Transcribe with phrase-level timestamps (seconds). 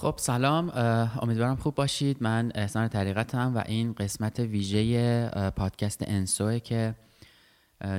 [0.00, 0.72] خب سلام.
[1.22, 2.16] امیدوارم خوب باشید.
[2.20, 6.94] من احسان طریقتم و این قسمت ویژه پادکست انسوه که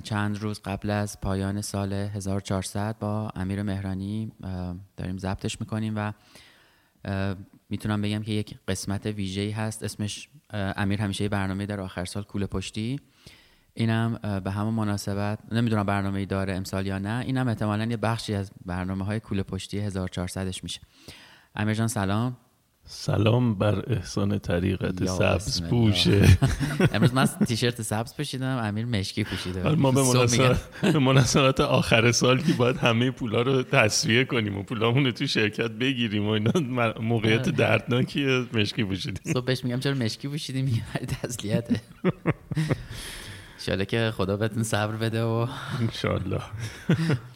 [0.03, 4.31] چند روز قبل از پایان سال 1400 با امیر مهرانی
[4.97, 6.13] داریم ضبطش می‌کنیم و
[7.69, 9.83] می‌تونم بگم که یک قسمت ویژه هست.
[9.83, 12.99] اسمش امیر همیشه برنامه در آخر سال کوله پشتی.
[13.73, 18.51] اینم به همون مناسبت نمی‌دونم برنامه داره امسال یا نه اینم احتمالا یه بخشی از
[18.65, 20.79] برنامه های کوله پشتی 1400ش میشه.
[21.55, 22.37] امیر جان سلام.
[22.83, 26.37] سلام بر احسان طریقت سبز پوشه.
[26.93, 29.75] امروز من تیشرت سبز پوشیدم امیر مشکی پوشیده.
[29.75, 35.05] ما به مناسبت, مناسبت آخر سال که باید همه پولا رو تصویه کنیم و پولامون
[35.05, 36.51] رو تو شرکت بگیریم و اینا
[37.01, 37.51] موقعیت آره.
[37.51, 39.33] دردناکی مشکی پوشیدیم.
[39.33, 40.83] صبح بهش میگم چرا مشکی پوشیدیم؟ میگه
[41.21, 41.81] تسلیته.
[43.59, 45.47] انشالله که خدا بهتون صبر بده و
[45.81, 46.41] انشالله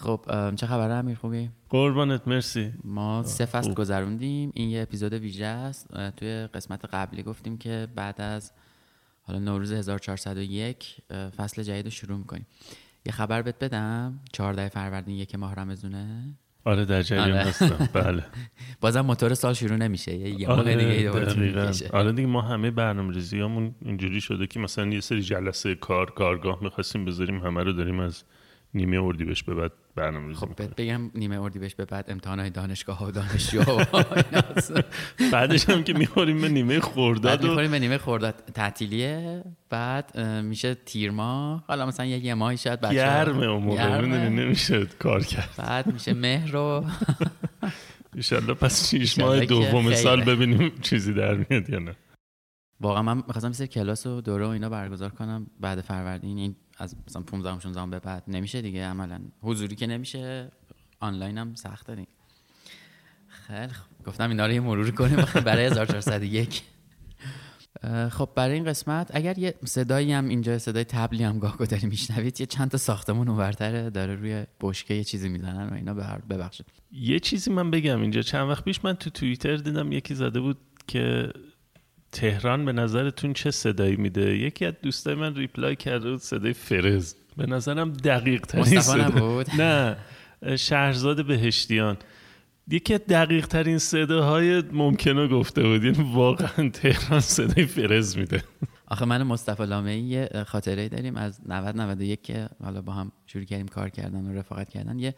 [0.00, 0.20] خب
[0.54, 2.72] چه خبره امیر؟ خوبی؟ قربانت مرسی.
[2.84, 4.50] ما سه فصل گذروندیم.
[4.54, 5.88] این یه اپیزود ویژه است.
[6.16, 8.52] توی قسمت قبلی گفتیم که بعد از
[9.22, 10.96] حالا نوروز 1401
[11.36, 12.46] فصل جدید رو شروع می‌کنیم.
[13.06, 14.20] یه خبر بهت بدم.
[14.32, 16.34] 14 فروردین یک ماه رمزونه
[16.64, 17.48] آره در جریان آره.
[17.48, 17.88] هستم.
[18.02, 18.24] بله.
[18.80, 20.14] بازم موتور سال شروع نمیشه.
[20.16, 21.90] یه ماه آره دیگه دوباره.
[21.92, 26.58] آره دیگه ما همه برنامه ریزیامون اینجوری شده که مثلا یه سری جلسه کار کارگاه
[26.62, 28.24] می‌خواستیم بذاریم همه رو داریم از
[28.74, 33.10] نیمه اردیبهشت به بعد برنامه ریزی خب بگم نیمه اردیبهشت به بعد امتحانات دانشگاه و
[33.10, 33.62] دانشجو.
[35.32, 41.10] بعدش هم که می‌خوریم به نیمه و می‌خوریم به نیمه خورداد تعطیلیه بعد میشه تیر
[41.10, 41.64] ماه.
[41.66, 45.54] حالا مثلا یه یه ماهی شاید بچه گرمه اون موقع نمیشه کار کرد.
[45.58, 46.84] بعد میشه مهر و
[48.14, 49.94] ایشالله پس شیش ماه دوم.
[49.94, 51.96] سال ببینیم چیزی در میاد یا نه.
[52.80, 55.46] واقعا من می‌خواستم سر کلاس و دوره و اینا برگزار کنم.
[55.60, 59.20] بعد فروردین این از مثلا 15 16 به بعد نمیشه دیگه عملا.
[59.42, 60.50] حضوری که نمیشه
[61.00, 62.08] آنلاین هم سخته دیگه.
[63.28, 64.06] خیلی خوب.
[64.06, 65.16] گفتم اینا رو یه مرور کنیم.
[65.46, 66.62] برای 1401
[67.82, 71.86] اه، خب برای این قسمت اگر یه صدایی هم اینجا صدای تبلی هم گاه داری
[71.86, 75.94] میشنوید یه چند تا ساختمون اونورتره داره روی بشکه یه چیزی می‌زنن و اینا
[76.30, 76.66] ببخشید.
[76.92, 78.22] یه چیزی من بگم اینجا.
[78.22, 81.32] چند وقت پیش من تو توییتر دیدم یکی زده بود که
[82.12, 87.14] تهران به نظرتون چه صدایی میده؟ یکی از دوستای من ریپلای کرده بود صدای فرز.
[87.36, 89.08] به نظرم دقیق ترین صدا.
[89.08, 89.96] نبود؟ نه.
[90.56, 91.96] شهرزاد بهشتیان.
[92.68, 95.84] یکی از دقیق ترین صداهای ممکنه گفته بود.
[95.84, 98.44] یعنی واقعا تهران صدای فرز میده.
[98.86, 103.12] آخه من و مصطفی لامعی یه خاطره داریم از 90 91 که حالا با هم
[103.26, 104.98] شروع کردیم کار کردن و رفاقت کردن.
[104.98, 105.14] یه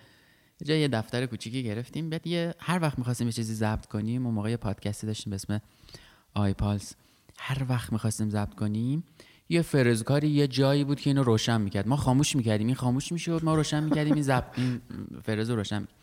[0.60, 2.10] یه جای یه دفتر کوچیکی گرفتیم.
[2.10, 5.34] بعد یه هر وقت می‌خواستیم یه چیزی ضبط کنیم اون موقع یه پادکستی داشتیم به
[5.34, 5.60] اسم
[6.34, 6.94] آی پالس
[7.38, 9.04] هر وقت می‌خواستیم ضبط کنیم
[9.48, 11.88] یه فرزکاری یه جایی بود که اینو روشن می‌کرد.
[11.88, 12.66] ما خاموش می‌کردیم.
[12.66, 14.14] این خاموش می‌شد ما روشن می‌کردیم.
[14.14, 14.80] این ضبط این
[15.22, 15.96] فرز رو روشن می‌کرد.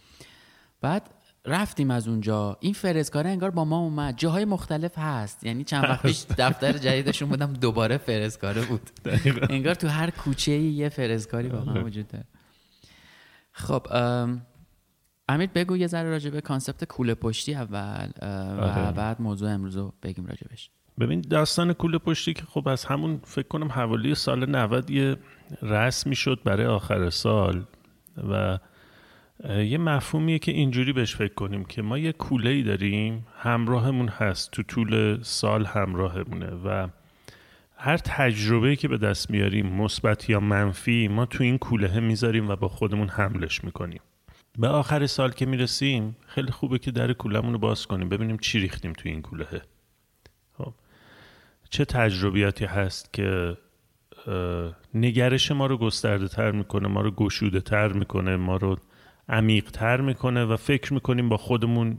[0.81, 1.09] بعد
[1.45, 2.57] رفتیم از اونجا.
[2.59, 4.17] این فرزکاره انگار با ما اومد.
[4.17, 5.44] جاهای مختلف هست.
[5.44, 8.90] یعنی چند وقت پیش دفتر جدیدشون بودم دوباره فرزکاره بود.
[9.50, 12.25] انگار تو هر کوچه یه فرزکاری واقعا وجود داره.
[13.51, 14.41] خب ام،
[15.29, 18.91] امیر بگو یه ذره راجع به concept کوله پشتی اول و آره.
[18.91, 20.69] بعد موضوع امروز رو بگیم راجبش
[21.00, 25.17] ببین داستان کوله پشتی که خب از همون فکر کنم حوالی سال 90 یه
[25.62, 27.64] رسمی شد برای آخر سال
[28.29, 28.59] و
[29.47, 34.52] یه مفهومیه که اینجوری بهش فکر کنیم که ما یه کوله ای داریم همراهمون هست
[34.52, 36.87] تو طول سال همراهمونه و
[37.76, 42.55] هر تجربه که به دست میاریم مثبت یا منفی ما تو این کوله می‌ذاریم و
[42.55, 44.02] با خودمون حملش می‌کنیم
[44.59, 48.09] به آخر سال که می‌رسیم خیلی خوبه که در کولمون رو باز کنیم.
[48.09, 49.61] ببینیم چی ریختیم تو این کوله
[50.58, 50.73] خب.
[51.70, 53.58] چه تجربیاتی هست که
[54.94, 58.78] نگرش ما رو گسترده تر می‌کنه ما رو گشوده تر می‌کنه ما رو
[59.29, 61.97] عمیق تر می‌کنه و فکر می‌کنیم با خودمون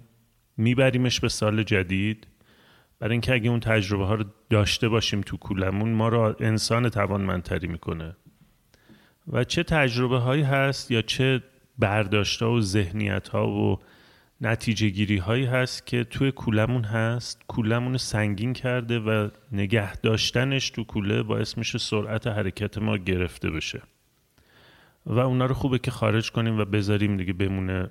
[0.57, 2.27] میبریمش به سال جدید؟
[2.99, 7.67] برای اینکه اگه اون تجربه ها رو داشته باشیم تو کولمون ما رو انسان توانمندتری
[7.67, 8.17] می‌کنه.
[9.33, 11.43] و چه تجربه هایی هست یا چه
[11.81, 13.79] برداشت و ذهنیت ها و
[14.41, 17.43] نتیجه گیری هایی هست که توی کولمون هست.
[17.49, 23.83] کولمون سنگین کرده و نگه داشتنش تو کوله باعث میشه سرعت حرکت ما گرفته بشه.
[25.07, 27.91] و اونا رو خوبه که خارج کنیم و بذاریم دیگه بمونه.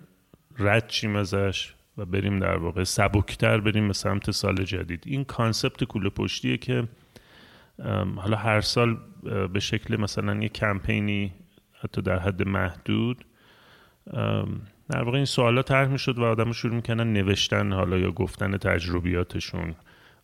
[0.59, 5.03] رد چیم ازش و بریم در واقع سبکتر بریم به سمت سال جدید.
[5.05, 6.87] این کانسپت کوله پشتیه که
[8.15, 8.97] حالا هر سال
[9.53, 11.33] به شکل مثلا یه کمپینی
[11.81, 13.25] حتی در حد محدود
[14.89, 19.75] در واقع این سوالا طرح می‌شد و آدم شروع می‌کنن نوشتن حالا یا گفتن تجربیاتشون.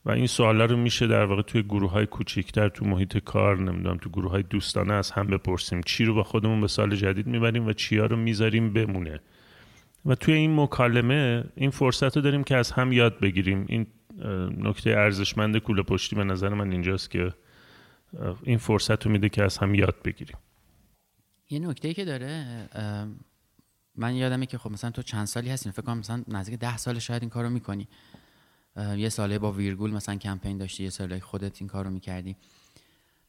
[0.05, 3.97] و این سوالا رو میشه در واقع توی گروه های کوچیکتر تو محیط کار نمی‌دونم
[3.97, 7.67] تو گروه های دوستانه از هم بپرسیم چی رو با خودمون به سال جدید می‌بریم
[7.67, 9.19] و چیا رو می‌ذاریم بمونه.
[10.05, 13.65] و توی این مکالمه این فرصت رو داریم که از هم یاد بگیریم.
[13.69, 13.87] این
[14.57, 17.33] نکته ارزشمند کوله پشتی به نظر من اینجاست که
[18.43, 20.37] این فرصت رو میده که از هم یاد بگیریم.
[21.49, 22.45] یه نکته که داره
[23.97, 26.99] من یادمه که خب مثلا تو چند سالی هستین فکر کنم مثلا نزدیک ده سال
[26.99, 27.87] شاید این کارو می‌کنی.
[28.97, 32.35] یه ساله با ویرگول مثلا کمپین داشتی یه ساله خودت این کارو می‌کردی.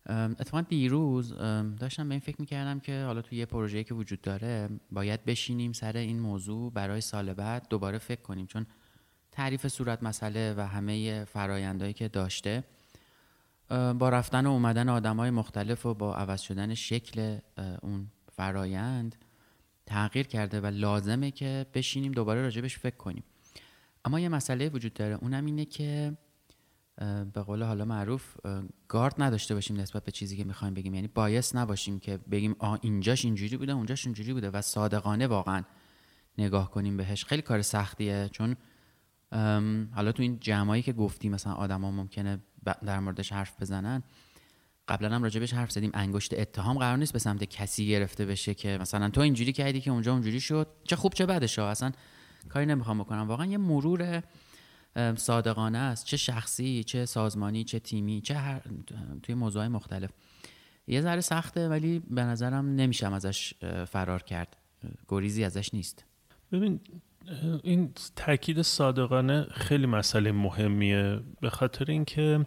[0.06, 1.34] اتفاقا دیروز
[1.78, 5.72] داشتم به این فکر می‌کردم که حالا تو یه پروژه‌ای که وجود داره باید بشینیم
[5.72, 8.46] سر این موضوع برای سال بعد دوباره فکر کنیم.
[8.46, 8.66] چون
[9.32, 12.64] تعریف صورت مسئله و همه فرایندهایی که داشته
[13.70, 17.38] با رفتن و اومدن آدم های مختلف و با عوض شدن شکل
[17.82, 19.16] اون فرایند
[19.86, 23.24] تغییر کرده و لازمه که بشینیم دوباره راجبش فکر کنیم.
[24.04, 26.16] اما یه مسئله وجود داره اونم اینه که
[27.32, 28.36] به قول حالا معروف
[28.88, 30.94] گارد نداشته باشیم نسبت به چیزی که می‌خوایم بگیم.
[30.94, 35.62] یعنی بایس نباشیم که بگیم آ اینجاش اینجوری بوده اونجاش اینجوری بوده و صادقانه واقعا
[36.38, 37.24] نگاه کنیم بهش.
[37.24, 38.56] خیلی کار سختیه چون
[39.94, 42.38] حالا تو این جمعایی که گفتی مثلا آدما ممکنه
[42.84, 44.02] در موردش حرف بزنن
[44.88, 45.90] قبلا هم راجبش حرف زدیم.
[45.94, 49.90] انگشت اتهام قرار نیست به سمت کسی گرفته بشه که مثلا تو اینجوری کردی که
[49.90, 50.66] اونجا اونجوری شد.
[50.84, 51.92] چه خوب چه بدش اصلا
[52.48, 53.28] کاری نمی‌خوام بکنم.
[53.28, 54.22] واقعا یه مرور
[55.16, 56.06] صادقانه است.
[56.06, 58.62] چه شخصی چه سازمانی چه تیمی چه هر
[59.22, 60.10] توی موضوعات مختلف.
[60.86, 63.54] یه ذره سخته ولی به نظرم نمیشم ازش
[63.88, 64.56] فرار کرد.
[65.08, 66.04] گریزی ازش نیست.
[66.52, 66.80] ببین
[67.62, 71.20] این تاکید صادقانه خیلی مسئله مهمیه.
[71.40, 72.46] به خاطر اینکه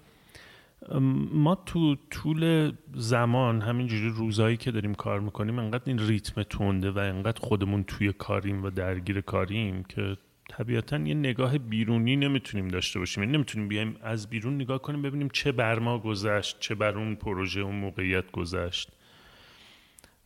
[1.32, 6.98] ما تو طول زمان همینجوری روزایی که داریم کار می‌کنیم انقدر این ریتم تونده و
[6.98, 10.18] انقدر خودمون توی کاریم و درگیر کاریم که
[10.50, 13.24] طبیعتا یه نگاه بیرونی نمی‌تونیم داشته باشیم.
[13.24, 17.16] یعنی نمی‌تونیم بیایم از بیرون نگاه کنیم ببینیم چه بر ما گذشت چه بر اون
[17.16, 18.92] پروژه اون موقعیت گذشت.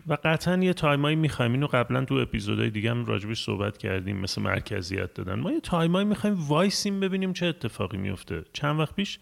[0.07, 1.51] و قطعا یه time ایی می‌خوایم.
[1.51, 5.39] اینو قبلا تو اپیزودهای دیگه هم راجبش صحبت کردیم مثل مرکزیت دادن.
[5.39, 9.19] ما یه time ایی می‌خوایم وایسیم ببینیم چه اتفاقی میفته چند وقت پیش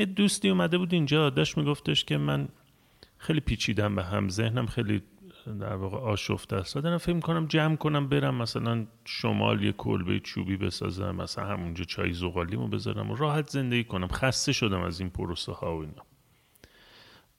[0.00, 2.48] یه دوستی اومده بود اینجا داشت میگفتش که من
[3.18, 5.02] خیلی پیچیدم به هم ذهنم خیلی
[5.60, 6.78] در واقع آشفته است.
[6.78, 12.12] دارم فکر می‌کنم جمع کنم برم مثلا شمال یه کلبه چوبی بسازم مثلا همونجا چای
[12.12, 14.08] زغالیمو بذارم و راحت زندگی کنم.
[14.08, 16.04] خسته شدم از این پروسه ها و اینا.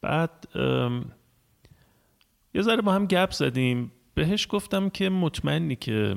[0.02, 0.48] بعد
[2.54, 3.92] یه ذره با هم گپ زدیم.
[4.14, 6.16] بهش گفتم که مطمئنی که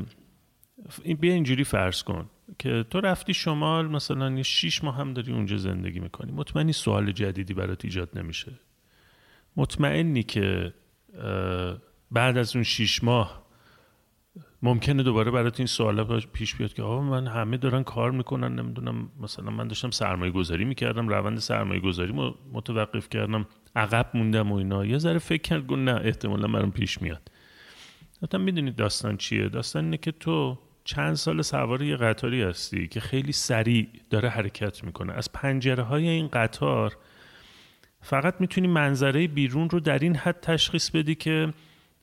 [1.20, 2.30] بیا اینجوری فرض کن.
[2.58, 6.32] که تو رفتی شمال مثلا یه شیش ماه هم داری اونجا زندگی می‌کنی.
[6.32, 8.52] مطمئنی سوال جدیدی برات ایجاد نمیشه.
[9.56, 10.74] مطمئنی که
[12.10, 13.44] بعد از اون شیش ماه
[14.62, 19.08] ممکنه دوباره برات این سوال پیش بیاد که آقا من همه دارن کار می‌کنن نمی‌دونم
[19.20, 22.12] مثلا من داشتم سرمایه گذاری می‌کردم روند سرمایه گذاری
[22.52, 23.46] متوقف کردم
[23.76, 24.84] عقب موندم و اینا.
[24.84, 27.30] یه ذره فکر کرد نه احتمالا برام پیش میاد.
[28.22, 33.00] حتی می‌دونید داستان چیه؟ داستان اینه که تو چند سال سوار یه قطاری هستی که
[33.00, 35.12] خیلی سریع داره حرکت می‌کنه.
[35.12, 36.96] از پنجره های این قطار
[38.00, 41.52] فقط می‌تونی منظره بیرون رو در این حد تشخیص بدی که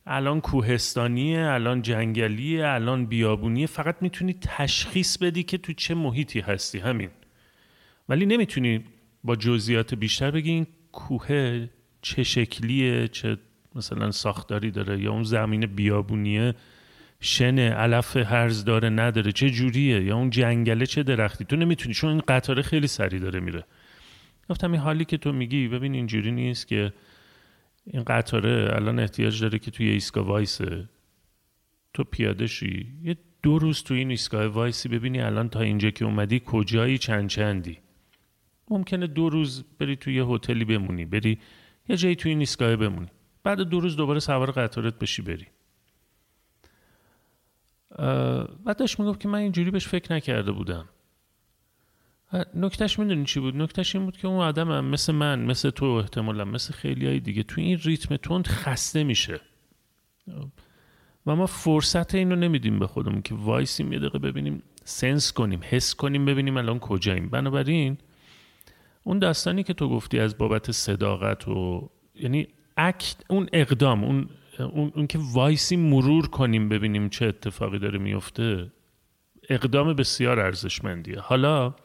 [0.05, 3.67] الان کوهستانیه الان جنگلیه الان بیابونیه.
[3.67, 6.79] فقط می‌تونی تشخیص بدی که تو چه محیطی هستی.
[6.79, 7.09] همین.
[8.09, 8.83] ولی نمی‌تونی
[9.23, 11.67] با جزئیات بیشتر بگی این کوه
[12.01, 13.37] چه شکلیه چه
[13.75, 16.55] مثلا ساختاری داره یا اون زمین بیابونیه.
[17.21, 22.09] شنه علف هرز داره نداره چه جوریه؟ یا اون جنگله چه درختی؟ تو نمی‌تونی چون
[22.09, 23.63] این قطاره خیلی سری داره میره.
[24.49, 26.93] گفتم این حالی که تو میگی ببین اینجوری نیست که
[27.85, 30.89] این قطاره الان احتیاج داره که توی ایستگاه وایسه.
[31.93, 32.93] تو پیاده شی.
[33.03, 37.29] یه دو روز توی این ایستگاه وایسی ببینی الان تا اینجا که اومدی کجایی چند
[37.29, 37.77] چندی.
[38.69, 41.39] ممکنه دو روز بری توی یه هتلی بمونی بری
[41.89, 43.07] یه جایی توی این ایستگاه بمونی.
[43.43, 45.47] بعد دو روز دوباره سوار قطارت بشی بری.
[48.65, 50.89] بعد داشت می‌گفت که من اینجوری بهش فکر نکرده بودم.
[52.55, 55.85] نکتهش می‌دونی چی بود؟ نکتهش این بود که اون آدم هم مثل من مثل تو
[55.85, 59.41] احتمالا مثل خیلی های دیگه تو این ریتم تند خسته میشه.
[61.25, 65.95] و ما فرصت اینو نمیدیم به خودمون که وایسیم یه دقیقه ببینیم sense کنیم حس
[65.95, 67.29] کنیم ببینیم الان کجاییم.
[67.29, 67.97] بنابراین
[69.03, 74.29] اون داستانی که تو گفتی از بابت صداقت و یعنی act اون اقدام اون
[74.59, 78.71] اون, اون که وایسی مرور کنیم ببینیم چه اتفاقی داره میفته
[79.49, 81.19] اقدام بسیار ارزشمندیه.
[81.19, 81.75] حالا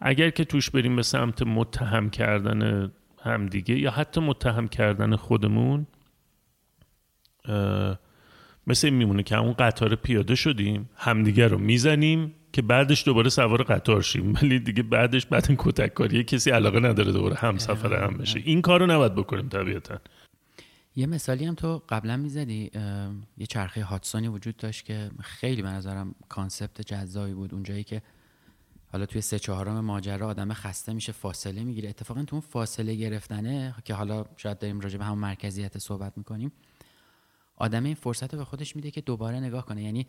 [0.00, 5.86] اگر که توش بریم به سمت متهم کردن همدیگه یا حتی متهم کردن خودمون
[8.66, 13.62] مثل این میمونه که اون قطار پیاده شدیم همدیگه رو می‌زنیم که بعدش دوباره سوار
[13.62, 14.32] قطار شیم.
[14.42, 18.40] ولی دیگه بعدش بعد این کتک کسی علاقه نداره دوباره همسفر هم بشه.
[18.44, 19.98] این کارو نباید بکنیم طبیعتا.
[20.96, 22.70] یه مثالی هم تو قبلا می‌زدی
[23.38, 27.54] یه چرخه هادسونی وجود داشت که خیلی به نظرم concept جذابی بود.
[27.54, 28.02] اونجایی که
[28.92, 31.88] حالا توی سه چهارم ماجرا آدم خسته میشه فاصله می‌گیره.
[31.88, 36.52] اتفاقا تو اون فاصله گرفتنه که حالا شاید داریم راجع به همون مرکزیت صحبت می‌کنیم
[37.56, 39.82] آدم این فرصت رو به خودش میده که دوباره نگاه کنه.
[39.82, 40.06] یعنی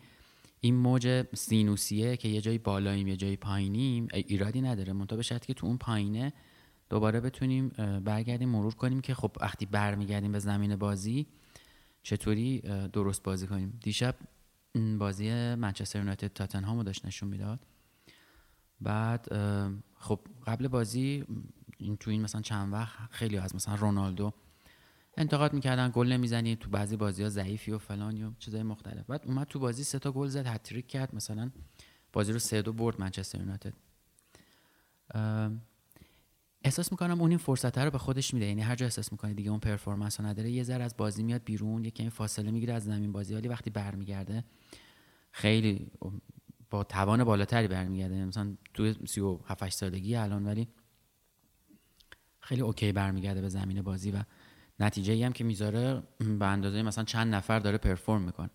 [0.60, 4.92] این موج سینوسیه که یه جایی بالاییم یه جایی پایینیم ایرادی نداره.
[4.92, 6.32] منتها به که تو اون پایینه
[6.92, 7.68] دوباره بتونیم
[8.04, 11.26] برگردیم مرور کنیم که خب وقتی برمیگردیم به زمین بازی
[12.02, 12.60] چطوری
[12.92, 14.14] درست بازی کنیم؟ دیشب
[14.98, 17.66] بازی منچستر یونایتد تاتنهامو داشت نشون می‌داد.
[18.80, 19.26] بعد
[19.94, 21.24] خب قبل بازی
[21.78, 24.32] این تو این مثلا چند وقت خیلی از مثلا رونالدو
[25.16, 29.06] انتقاد می‌کردن گل نمی‌زنی تو بعضی بازی ها ضعیفی و فلانی و چیزای مختلف.
[29.06, 31.50] بعد اومد تو بازی سه تا گل زد هتریک کرد مثلا
[32.12, 33.72] بازی رو سه دو برد منچستر یونایتد.
[36.64, 38.46] احساس می‌کنم اون این فرصت رو به خودش میده.
[38.46, 41.44] یعنی هر جا احساس می‌کنه دیگه اون پرفورمنس رو نداره یه ذره از بازی میاد
[41.44, 43.34] بیرون یه این فاصله می‌گیره از زمین بازی.
[43.34, 44.44] ولی وقتی برمیگرده
[45.30, 45.90] خیلی
[46.70, 48.24] با توان بالاتری برمیگرده.
[48.24, 50.68] مثلا تو 37 سالگی الان ولی
[52.40, 54.22] خیلی اوکی برمیگرده به زمین بازی و
[54.80, 56.02] نتیجه ای هم که می‌ذاره
[56.38, 58.50] به اندازه مثلا چند نفر داره پرفورم می‌کنه.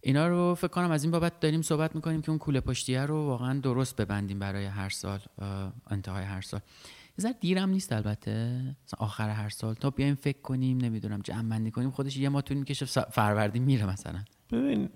[0.00, 3.26] اینا رو فکر کنم از این بابت داریم صحبت می‌کنیم که اون کوله پشتیه رو
[3.26, 5.20] واقعا درست ببندیم برای هر سال
[5.90, 6.60] انتهای هر سال.
[7.24, 8.76] یه دیرم نیست البته.
[8.98, 11.90] آخر هر سال تا بیایم فکر کنیم نمی‌دونم جمع بندی کنیم.
[11.90, 14.24] خودش یه ما طول می‌کشه فروردین میره مثلا.
[14.52, 14.88] ببین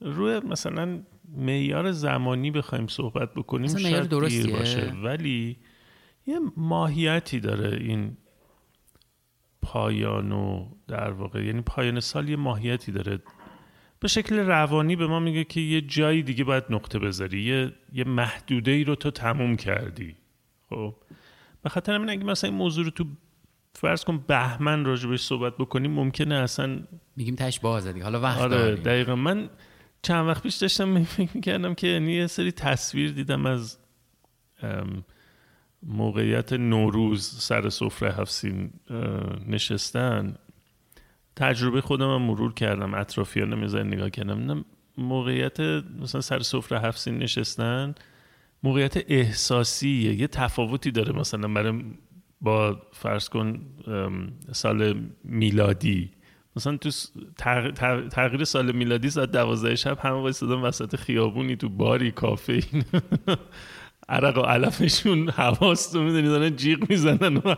[0.00, 1.02] روی مثلا
[1.36, 4.92] معیار زمانی بخوایم صحبت بکنیم شاید دیر باشه.
[5.04, 5.58] ولی
[6.26, 8.16] یه ماهیتی داره این
[9.68, 13.18] پایان و در واقع یعنی پایان سال یه ماهیتی داره.
[14.00, 18.04] به شکل روانی به ما میگه که یه جایی دیگه باید نقطه بذاری یه, یه
[18.04, 20.16] محدوده ای رو تو تموم کردی.
[20.70, 20.94] خب؟
[21.62, 23.04] به خاطر همین اگه مثلا این موضوع رو تو
[23.74, 26.80] فرض کن بهمن راجبش صحبت بکنیم ممکنه اصلا
[27.16, 29.16] میگیم تش بازه دیگه حالا وقت آره دقیقا.
[29.16, 29.50] من
[30.02, 33.78] چند وقت پیش داشتم فکر می‌کردم که یعنی یه سری تصویر دیدم از
[35.82, 38.70] موقعیت نوروز سر سفره هفسین
[39.46, 40.34] نشستن.
[41.36, 44.64] تجربه خودم هم مرور کردم اطرافیان نمیزن نگاه کردم.
[44.98, 45.60] موقعیت
[46.00, 47.94] مثلا سر سفره هفسین نشستن
[48.62, 50.14] موقعیت احساسیه.
[50.14, 51.84] یه تفاوتی داره مثلا برای
[52.40, 53.60] با فرض کن
[54.52, 56.10] سال میلادی.
[56.56, 56.90] مثلا تو
[58.10, 62.62] تغییر سال میلادی ساعت دوازده شب همه وایستادن وسط خیابونی تو باری کافه
[64.08, 67.54] عرق و علفشون حواس تو می‌دونی دارن جیغ می‌زنن و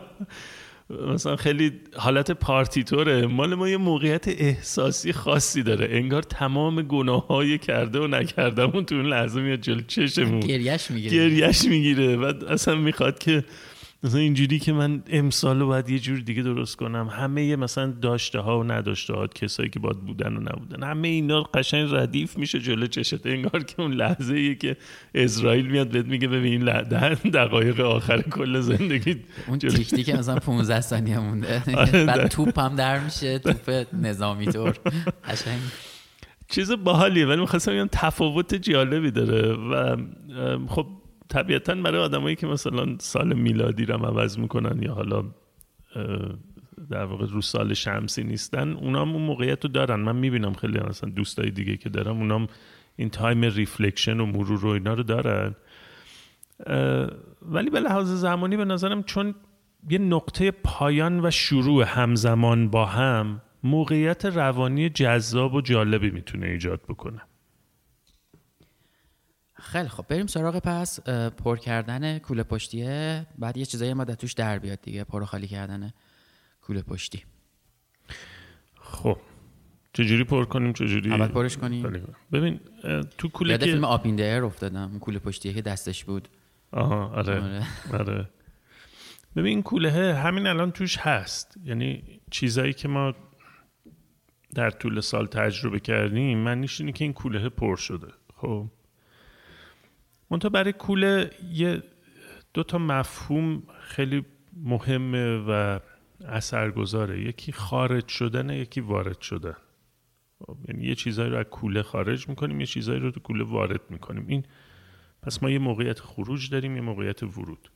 [1.13, 5.87] مثلا خیلی حالت پارتیتوره مال ما یه موقعیت احساسی خاصی داره.
[5.91, 10.39] انگار تمام گناه های کرده و نکردمون تو اون لحظه میاد جلو چشمون.
[10.39, 11.29] گریش می‌گیره.
[11.29, 12.17] گریش می‌گیره.
[12.17, 13.43] بعد اصلا می‌خواد که
[14.03, 17.07] مثلا اینجوری که من امسال رو باید یه جور دیگه درست کنم.
[17.07, 20.83] همه مثلا داشته ها و نداشته ها کسایی که باید بودن و نبودن.
[20.83, 23.25] همه اینا قشنگ ردیف میشه جلو چشت.
[23.25, 24.77] انگار که اون لحظه ای که
[25.15, 26.63] اسرائیل میاد بهت میگه ببین
[27.33, 29.15] دقایق آخر کل زندگی
[29.47, 31.63] اون تیک که مثلا 15 ثانیه مونده.
[31.77, 34.77] آره، بعد توپ هم در میشه توپ نظامی طور.
[35.27, 35.59] قشنگ.
[36.49, 39.53] چیز باحالیه ولی می‌خواستم بگم تفاوت جالبی داره.
[39.53, 39.97] و
[40.67, 40.87] خب
[41.31, 45.23] طبیعتا برای آدمایی که مثلا سال میلادی رو عوض می‌کنن یا حالا
[46.89, 49.99] در واقع رو سال شمسی نیستن اونام اون موقعیت رو دارن.
[49.99, 52.47] من می‌بینم خیلی مثلا دوستای دیگه که دارم اونام
[52.95, 55.55] این time reflection و مرور و اینا رو دارن.
[57.41, 59.35] ولی به لحاظ زمانی به نظرم چون
[59.89, 66.81] یه نقطه پایان و شروع همزمان با هم موقعیت روانی جذاب و جالبی می‌تونه ایجاد
[66.89, 67.21] بکنه.
[69.71, 70.99] خیلی خب بریم سراغ پس
[71.29, 73.25] پر کردن کوله پشتیه.
[73.37, 75.93] بعد یه چیزایی ما توش در بیاد دیگه پر خالی کردن
[76.61, 77.23] کوله پشتی.
[78.81, 79.17] خب.
[79.93, 82.07] چجوری پر کنیم؟ چجوری؟ اول پرش کنیم.
[82.31, 82.59] ببین
[83.17, 86.27] تو کوله یاد که فیلم آپ این ایر افتادم کوله پشتیه که دستش بود.
[86.71, 87.41] آها آره.
[87.41, 87.67] آره.
[87.99, 88.29] آره.
[89.35, 91.57] ببین این کوله همین الان توش هست.
[91.63, 93.13] یعنی چیزایی که ما
[94.55, 98.07] در طول سال تجربه کردیم معنیش اینه که این کوله پر شده.
[98.35, 98.67] خب؟
[100.31, 101.83] منتها برای کوله یه
[102.53, 105.79] دو تا مفهوم خیلی مهمه و
[106.25, 107.21] اثرگذاره.
[107.21, 109.55] یکی خارج شدن یکی وارد شدن.
[110.39, 113.81] خب، یعنی یه چیزایی رو از کوله خارج می‌کنیم یه چیزایی رو تو کوله وارد
[113.89, 114.25] می‌کنیم.
[114.27, 114.43] این
[115.21, 117.71] پس ما یه موقعیت خروج داریم یه موقعیت ورود.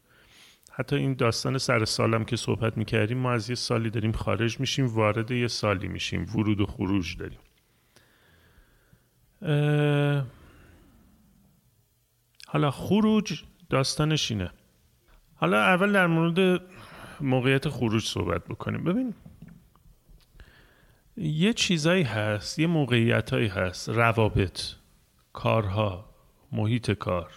[0.72, 4.88] حتی این داستان سر سالم که صحبت می‌کردیم ما از یه سالی داریم خارج میشیم
[4.88, 6.26] وارد یه سالی میشیم.
[6.36, 7.40] ورود و خروج داریم.
[12.46, 14.52] حالا خروج داستانش اینه.
[15.36, 16.62] حالا اول در مورد
[17.22, 18.84] موقعیت خروج صحبت بکنیم.
[18.84, 19.14] ببین
[21.18, 23.90] یه چیزایی هست یه موقعیتایی هست.
[23.90, 24.62] روابط
[25.34, 26.10] کارها
[26.52, 27.32] محیط کار.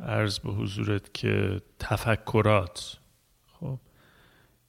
[0.00, 2.98] عرض به حضورت که تفکرات
[3.46, 3.78] خب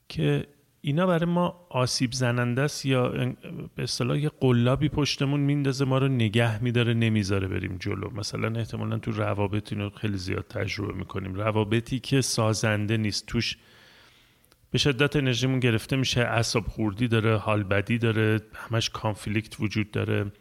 [0.10, 0.48] که
[0.88, 3.10] اینا برای ما آسیب زننده است یا
[3.76, 8.10] به اصطلاح یه قلابی پشتمون میندازه ما رو نگه میداره نمی‌ذاره بریم جلو.
[8.10, 11.34] مثلا احتمالا تو روابط اینو خیلی زیاد تجربه می‌کنیم.
[11.34, 13.58] روابطی که سازنده نیست توش
[14.72, 20.32] به شدت انرژیمون گرفته میشه اعصاب خوردی داره حال بدی داره همش کانفلیکت وجود داره.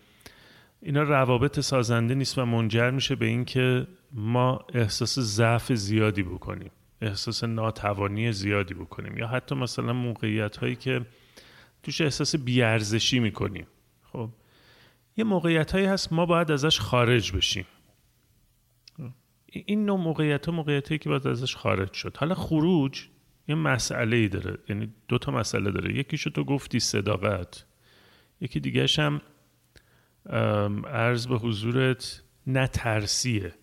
[0.82, 6.70] اینا روابط سازنده نیست و منجر میشه به اینکه ما احساس ضعف زیادی بکنیم.
[7.00, 9.18] احساس ناتوانی زیادی بکنیم.
[9.18, 11.06] یا حتی مثلا موقعیت هایی که
[11.82, 13.66] توش احساس بیارزشی می‌کنیم.
[14.02, 14.30] خب
[15.16, 17.66] یه موقعیت هایی هست ما باید ازش خارج بشیم.
[19.48, 22.16] این نوع موقعیت ها موقعیت هایی که باید ازش خارج شد.
[22.16, 23.06] حالا خروج
[23.48, 24.58] یه مسئله ای داره.
[24.68, 25.96] یعنی دو تا مسئله داره.
[25.96, 27.64] یکیشو تو گفتی صداقت.
[28.40, 29.20] یکی دیگهش هم
[30.86, 33.54] عرض به حضورت نترسیه.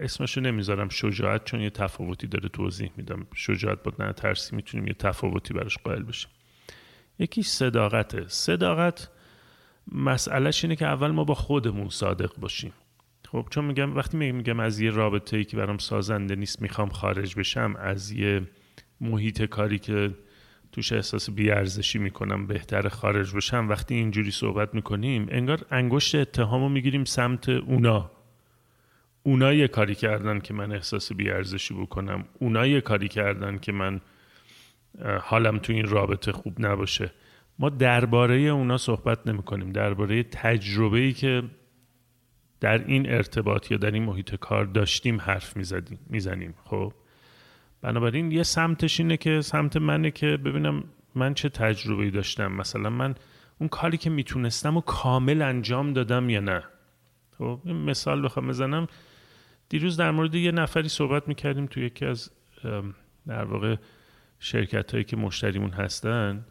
[0.00, 3.26] اسمشو نمی‌ذارم شجاعت چون یه تفاوتی داره توضیح میدم.
[3.34, 6.30] شجاعت با نترسی می‌تونیم یه تفاوتی براش قائل بشیم.
[7.18, 9.10] یکی صداقته صداقت
[9.92, 12.72] مسئلهش اینه که اول ما با خودمون صادق باشیم.
[13.28, 17.34] خب چون میگم وقتی میگم از یه رابطه ای که برام سازنده نیست می‌خوام خارج
[17.34, 18.42] بشم از یه
[19.00, 20.14] محیط کاری که
[20.72, 27.04] توش احساس بیارزشی می‌کنم بهتر خارج بشم وقتی اینجوری صحبت می‌کنیم انگار انگشت اتهامو می‌گیریم
[27.04, 28.10] سمت اونا.
[29.22, 32.24] اونا یه کاری کردن که من احساس بیارزشی بکنم.
[32.38, 34.00] اونا یه کاری کردن که من
[35.20, 37.12] حالم تو این رابطه خوب نباشه.
[37.58, 41.42] ما درباره اونا صحبت نمی کنیم درباره تجربه ای که
[42.60, 45.56] در این ارتباط یا در این محیط کار داشتیم حرف
[46.06, 46.92] می‌زنیم خب؟
[47.82, 52.52] بنابراین یه سمتش اینه که سمت منه که ببینم من چه تجربه داشتم.
[52.52, 53.14] مثلا من
[53.58, 56.62] اون کاری که می‌تونستم و کامل انجام دادم یا نه.
[57.38, 58.86] خب؟ مثال بخوام بزنم.
[59.70, 62.30] دیروز در مورد یه نفری صحبت می‌کردیم تو یکی از
[63.26, 63.76] در واقع
[64.38, 66.44] شرکت هایی که مشتریمون هستن.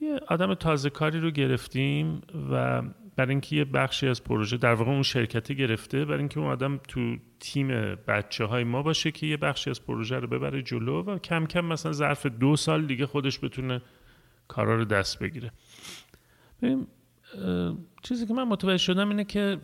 [0.00, 2.82] یه آدم تازه کاری رو گرفتیم و
[3.16, 6.80] برای اینکه یه بخشی از پروژه در واقع اون شرکت گرفته برای اینکه اون آدم
[6.88, 11.18] تو تیم بچه های ما باشه که یه بخشی از پروژه رو ببره جلو و
[11.18, 13.82] کم کم مثلا ظرف دو سال دیگه خودش بتونه
[14.48, 15.52] کارا رو دست بگیره.
[16.62, 16.86] ببین
[18.02, 19.58] چیزی که من متوجه شدم اینه که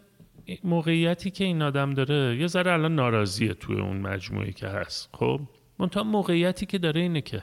[0.64, 5.40] موقعیتی که این آدم داره یه ذره الان ناراضیه توی اون مجموعه که هست خب؟
[5.78, 7.42] منتها موقعیتی که داره اینه که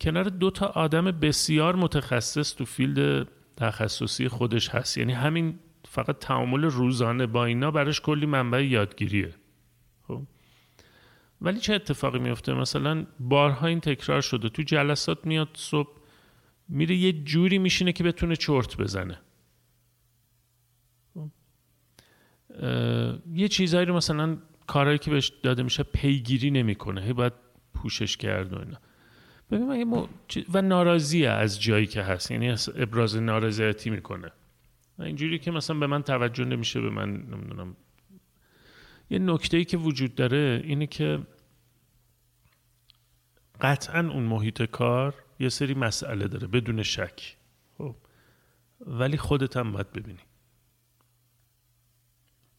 [0.00, 4.98] کنار دو تا آدم بسیار متخصص تو فیلد تخصصی خودش هست.
[4.98, 9.34] یعنی همین فقط تعامل روزانه با اینا براش کلی منبع یادگیریه.
[10.08, 10.22] خب؟
[11.40, 14.48] ولی چه اتفاقی میفته؟ مثلا بارها این تکرار شده.
[14.48, 16.00] تو جلسات میاد صبح
[16.68, 19.20] میره یه جوری میشینه که بتونه چرت بزنه
[21.14, 21.20] خب.
[21.20, 21.28] اه،
[23.32, 27.02] یه چیزایی رو مثلا کارهایی که بهش داده میشه پیگیری نمی‌کنه.
[27.02, 27.32] هی باید
[27.74, 28.78] پوشش کرد و اینا.
[29.50, 32.30] ببین چی- و ناراضیه از جایی که هست.
[32.30, 34.30] یعنی از ابراز نارضایتی می‌کنه.
[34.98, 37.76] اینجوری که مثلا به من توجه نمیشه به من نمی‌دونم.
[39.10, 41.18] یه نکته ای که وجود داره اینه که
[43.60, 47.36] قطعا اون محیط کار یه سری مسئله داره بدون شک.
[47.78, 47.96] خب.
[48.80, 50.18] ولی خودت هم باید ببینی.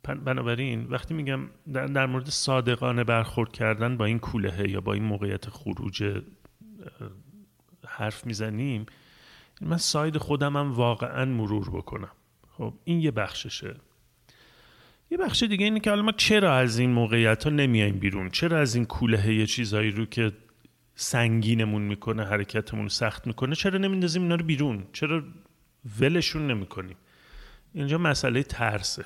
[0.03, 1.39] بنابراین وقتی میگم
[1.73, 6.21] در, مورد صادقانه برخورد کردن با این کولهه یا با این موقعیت خروج
[7.87, 8.85] حرف می‌زنیم
[9.61, 12.11] من ساید خودم هم واقعا مرور بکنم.
[12.57, 13.75] خب این یه بخششه.
[15.11, 18.59] یه بخش دیگه اینه که حالا ما چرا از این موقعیت ها نمیایم بیرون؟ چرا
[18.59, 20.31] از این کوله یه چیزایی رو که
[20.95, 25.23] سنگینمون می‌کنه حرکتمون سخت می‌کنه چرا نمیندازیم اینا رو بیرون؟ چرا
[25.99, 26.97] ولشون نمی‌کنیم؟
[27.73, 29.05] اینجا مسئله ترسه.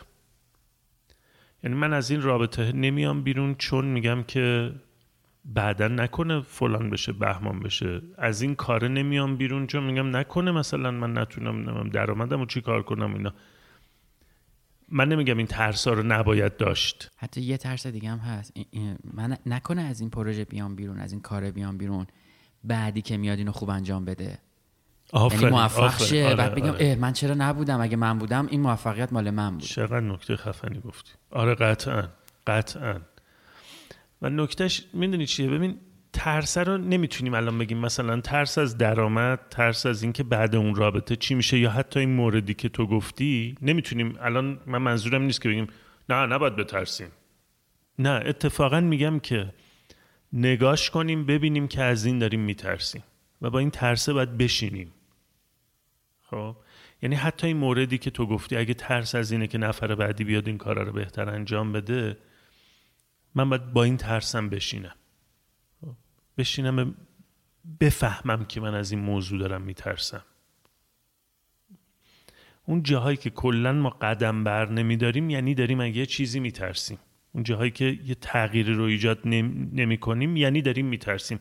[1.65, 4.71] یعنی من از این رابطه نمیام بیرون چون میگم که
[5.45, 8.01] بعدا نکنه فلان بشه بهمان بشه.
[8.17, 12.84] از این کار نمیام بیرون چون میگم نکنه مثلا من نتونم درآمدم و چی کار
[12.84, 13.34] کنم اینا.
[14.89, 17.12] من نمیگم این ترس ها رو نباید داشت.
[17.17, 18.54] حتی یه ترس دیگه هم هست.
[19.13, 22.08] من نکنه از این پروژه بیام بیرون از این کار بیام بیرون
[22.63, 24.38] بعدی که میاد اینو خوب انجام بده.
[25.13, 26.25] یعنی موفق شه.
[26.25, 26.95] آره، بعد بگم آره.
[26.95, 29.62] من چرا نبودم؟ اگه من بودم این موفقیت مال من بود.
[29.62, 31.12] چقدر نکته خفنی گفتی.
[31.36, 32.08] آره قطعا
[32.48, 33.00] قطعا.
[34.21, 35.78] و نکتهش می‌دونی چیه؟ ببین
[36.13, 37.78] ترس رو نمی‌تونیم الان بگیم.
[37.78, 42.10] مثلا ترس از درآمد ترس از اینکه بعد اون رابطه چی میشه یا حتی این
[42.10, 44.17] موردی که تو گفتی نمی‌تونیم.
[44.21, 45.67] الان من منظورم نیست که بگیم
[46.10, 47.08] نه نباید بترسیم.
[48.00, 49.54] نه اتفاقا میگم که
[50.34, 53.04] نگاش کنیم ببینیم که از این داریم میترسیم.
[53.41, 54.91] و با این ترسه باید بشینیم.
[56.21, 56.56] خب؟
[57.06, 60.48] یعنی حتی این موردی که تو گفتی اگه ترس از اینه که نفر بعدی بیاد
[60.48, 62.18] این کارا رو بهتر انجام بده
[63.36, 64.96] من باید با این ترسم بشینم.
[66.38, 66.96] بشینم
[67.80, 70.24] بفهمم که من از این موضوع دارم میترسم.
[72.65, 77.00] اون جاهایی که کلا ما قدم بر نمیداریم یعنی داریم اگه یه چیزی میترسیم.
[77.32, 81.39] اون جاهایی که یه تغییری رو ایجاد نمی کنیم یعنی داریم میترسیم.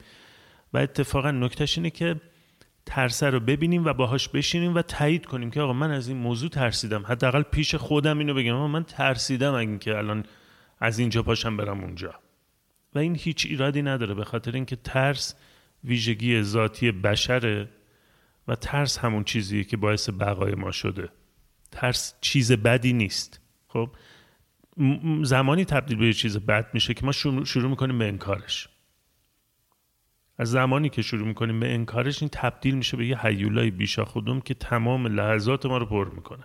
[0.73, 2.21] و اتفاقا نکتهش اینه که
[2.87, 6.51] ترسه رو ببینیم و باهاش بشینیم و تایید کنیم که آقا من از این موضوع
[6.51, 7.07] ترسیدم.
[7.07, 8.71] حداقل پیش خودم اینو بگم.
[8.71, 10.25] من ترسیدم اگه که الان
[10.81, 12.15] از اینجا پاشم برم اونجا.
[12.95, 15.35] و این هیچ ایرادی نداره به خاطر اینکه ترس
[15.85, 17.69] ویژگی ذاتی بشره
[18.49, 21.09] و ترس همون چیزیه که باعث بقای ما شده.
[21.71, 23.41] ترس چیز بدی نیست.
[23.69, 23.91] خب؟
[25.23, 27.13] زمانی تبدیل به چیز بد میشه که ما
[27.45, 28.69] شروع می‌کنیم به انکارش.
[30.39, 34.41] از زمانی که شروع می‌کنیم به انکارش این تبدیل میشه به یه حیولای بیشا خودم
[34.41, 36.45] که تمام لحظات ما رو پر می‌کنه.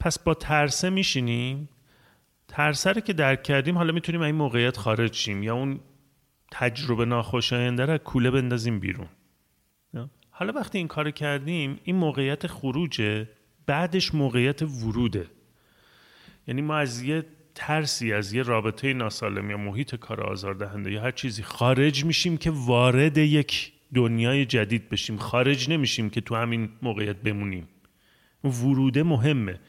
[0.00, 1.68] پس با ترسه میشینیم؟
[2.48, 5.80] ترسه رو که درک کردیم حالا می‌تونیم این موقعیت خارج شیم یا اون
[6.50, 9.08] تجربه ناخوشاینده رو کوله بندازیم بیرون.
[10.30, 13.28] حالا وقتی این کار کردیم این موقعیت خروجه
[13.66, 15.26] بعدش موقعیت وروده.
[16.46, 17.24] یعنی ما از یه
[17.58, 22.50] ترسی از یه رابطه ناسالم یا محیط کار آزاردهنده یا هر چیزی خارج میشیم که
[22.50, 25.16] وارد یک دنیای جدید بشیم.
[25.16, 27.68] خارج نمیشیم که تو همین موقعیت بمونیم.
[28.44, 29.60] وروده مهمه.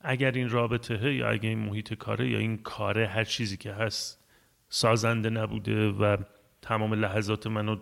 [0.00, 4.24] اگر این رابطه یا اگر این محیط کاره یا این کاره هر چیزی که هست
[4.68, 6.16] سازنده نبوده و
[6.62, 7.76] تمام لحظات منو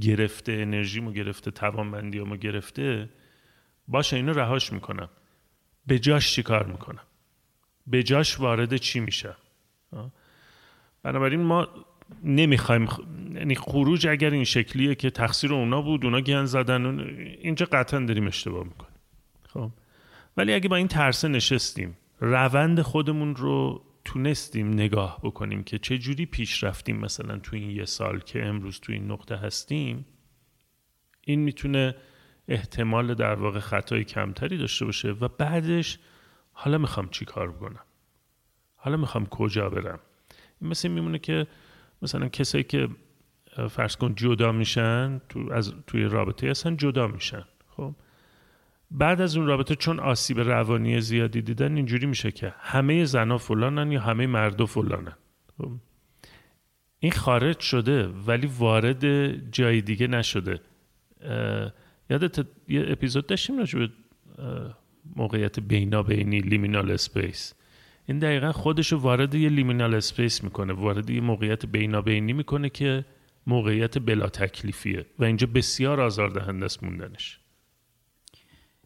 [0.00, 3.08] گرفته انرژیمو گرفته توانمندیامو گرفته
[3.88, 5.08] باشه اینو رهاش می‌کنم.
[5.86, 7.07] به جاش چی کار می‌کنم؟
[7.90, 9.36] به جاش وارد چی میشه؟
[11.02, 11.68] بنابراین ما
[12.24, 12.88] نمی‌خوایم
[13.34, 17.00] یعنی خروج اگر این شکلیه که تقصیر اونا بود اونا گن زدن
[17.40, 18.98] اینجا قطعا داریم اشتباه می‌کنیم.
[19.48, 19.70] خب.
[20.36, 26.26] ولی اگه با این ترسه نشستیم روند خودمون رو تونستیم نگاه بکنیم که چه جوری
[26.26, 30.06] پیش رفتیم مثلا تو این یه سال که امروز تو این نقطه هستیم
[31.20, 31.94] این می‌تونه
[32.48, 35.98] احتمال در واقع خطای کمتری داشته باشه و بعدش
[36.60, 37.84] حالا می‌خوام چی کار بکنم؟
[38.76, 39.98] حالا می‌خوام کجا برم؟
[40.60, 41.46] این مثل میمونه که
[42.02, 42.88] مثلا کسایی که
[43.70, 47.44] فرض کن جدا میشن تو از توی رابطه هستن جدا میشن
[47.76, 47.94] خب؟
[48.90, 53.92] بعد از اون رابطه چون آسیب روانی زیادی دیدن اینجوری میشه که همه زنها فلانن
[53.92, 55.16] یا همه مردا فلانن
[55.58, 55.70] خب.
[56.98, 59.04] این خارج شده ولی وارد
[59.52, 60.60] جای دیگه نشده.
[62.10, 63.90] یادت یه اپیزود داشتیم راجع به
[65.16, 67.54] موقعیت بینا بینی liminal space.
[68.06, 73.04] این دقیقا خودشو وارد یه liminal space می‌کنه وارد یه موقعیت بینا بینی می‌کنه که
[73.46, 77.40] موقعیت بلا تکلیفیه و اینجا بسیار آزاردهنده است موندنش.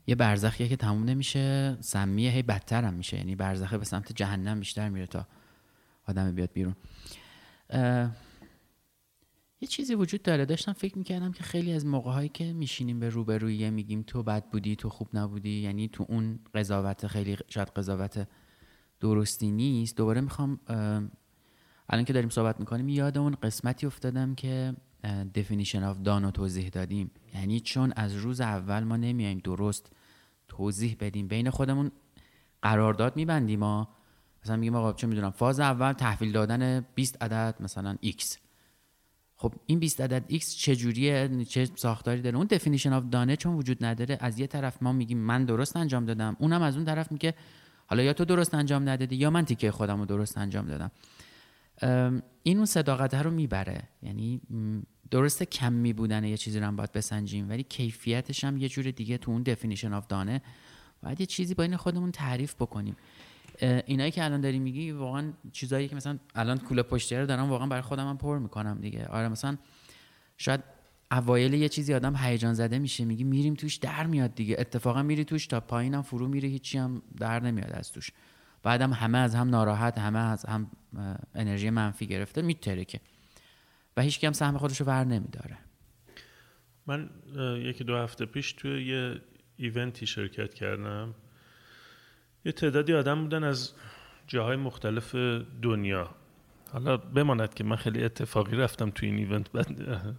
[0.06, 4.58] یه برزخیه که تموم نمیشه سمیه هی بدتر هم میشه یعنی برزخه به سمت جهنم
[4.58, 5.26] بیشتر میره تا
[6.06, 6.76] آدم بیاد بیرون.
[9.62, 10.44] یه چیزی وجود داره.
[10.44, 14.44] داشتم فکر می‌کردم که خیلی از موقع هایی که میشینیم به روبرویه میگیم تو بد
[14.51, 18.29] بودی تو خوب نبودی یعنی تو اون قضاوت خیلی شاید قضاوت
[19.01, 20.61] درستی نیست دوباره می‌خوام
[21.88, 27.11] الان که داریم صحبت می‌کنیم یاد اون قسمتی افتادم که of done رو توضیح دادیم.
[27.35, 29.92] یعنی چون از روز اول ما نمیایم درست
[30.48, 31.29] توضیح بدیم.
[31.29, 31.90] بین خودمون
[32.62, 33.88] قرارداد میبندیم ما
[34.44, 38.41] مثلا میگیم آقا چه می‌دونم فاز اول تحویل دادن 20 عدد مثلا x.
[39.42, 43.85] خب این 20 عدد x چجوریه چه ساختاری داره؟ اون definition of done چون وجود
[43.85, 47.35] نداره از یه طرف ما میگیم من درست انجام دادم اونم از اون طرف میگه
[47.87, 50.90] حالا یا تو درست انجام ندادی یا من تیکه خودم رو درست انجام دادم.
[52.42, 53.83] این اون صداقت رو می‌بره.
[54.02, 54.40] یعنی
[55.11, 59.18] درسته کمی بودن یه چیزی رو هم باید بسنجیم ولی کیفیتش هم یه جور دیگه
[59.18, 60.42] تو اون definition of done.
[61.02, 62.96] باید یه چیزی با این خودمون تعریف بکنیم.
[63.60, 67.66] اینایی که الان داری میگی واقعا چیزایی که مثلا الان کوله پشتی رو دارم واقعا
[67.66, 69.06] برای خودم هم پر می‌کنم دیگه.
[69.06, 69.56] آره مثلا
[70.36, 70.60] شاید
[71.12, 74.56] اوایل یه چیزی آدم هیجان زده میشه میگی میریم توش در میاد دیگه.
[74.58, 78.10] اتفاقا میری توش تا پایینم فرو میره هیچی هم در نمیاد از توش.
[78.62, 80.70] بعدم همه از هم ناراحت همه از هم
[81.34, 83.00] انرژی منفی گرفته میترکه.
[83.96, 85.58] و هیچ هم سهم خودش رو ور نمیداره.
[86.86, 87.10] من
[87.58, 89.20] یکی دو هفته پیش توی یه
[89.56, 91.14] ایونتی شرکت کردم.
[92.44, 93.72] یه تعدادی آدم بودن از
[94.26, 95.14] جاهای مختلف
[95.62, 96.11] دنیا.
[96.72, 99.66] حالا بماند که من خیلی اتفاقی رفتم توی این ایونت بعد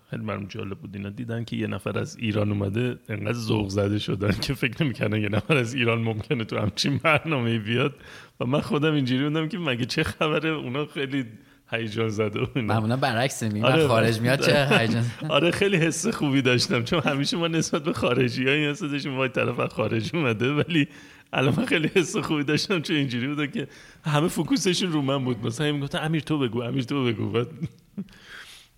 [0.09, 0.95] خیلی برام جالب بود.
[0.95, 5.21] اینا دیدن که یه نفر از ایران اومده انقدر ذوق زده شدن که فکر نمی‌کنن
[5.21, 7.95] یه نفر از ایران ممکنه تو همچین برنامه بیاد.
[8.39, 11.25] و من خودم اینجوری بودم که مگه چه خبره؟ اونا خیلی
[11.71, 16.41] هیجان زده و معمولا برعکس می آره خارج میاد چه هیجان آره خیلی حس خوبی
[16.41, 16.83] داشتم.
[16.83, 20.87] چون همیشه ما نسبت به خارجی ها این حس داشتیم وای طرف خارج اومده ولی
[21.33, 23.67] الان من خیلی حس خوبی داشتم چون اینجوری بود که
[24.03, 25.45] همه فوکوسشون رو من بود.
[25.45, 27.45] مثلا می‌گفتن امیر تو بگو امیر تو بگو.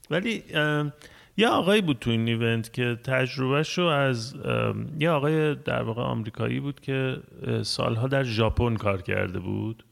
[0.10, 0.44] ولی
[1.38, 4.36] یه آقایی بود تو این ایونت که تجربهش رو از
[5.00, 7.18] یه آقای در واقع آمریکایی بود که
[7.64, 9.86] سالها در ژاپن کار کرده بود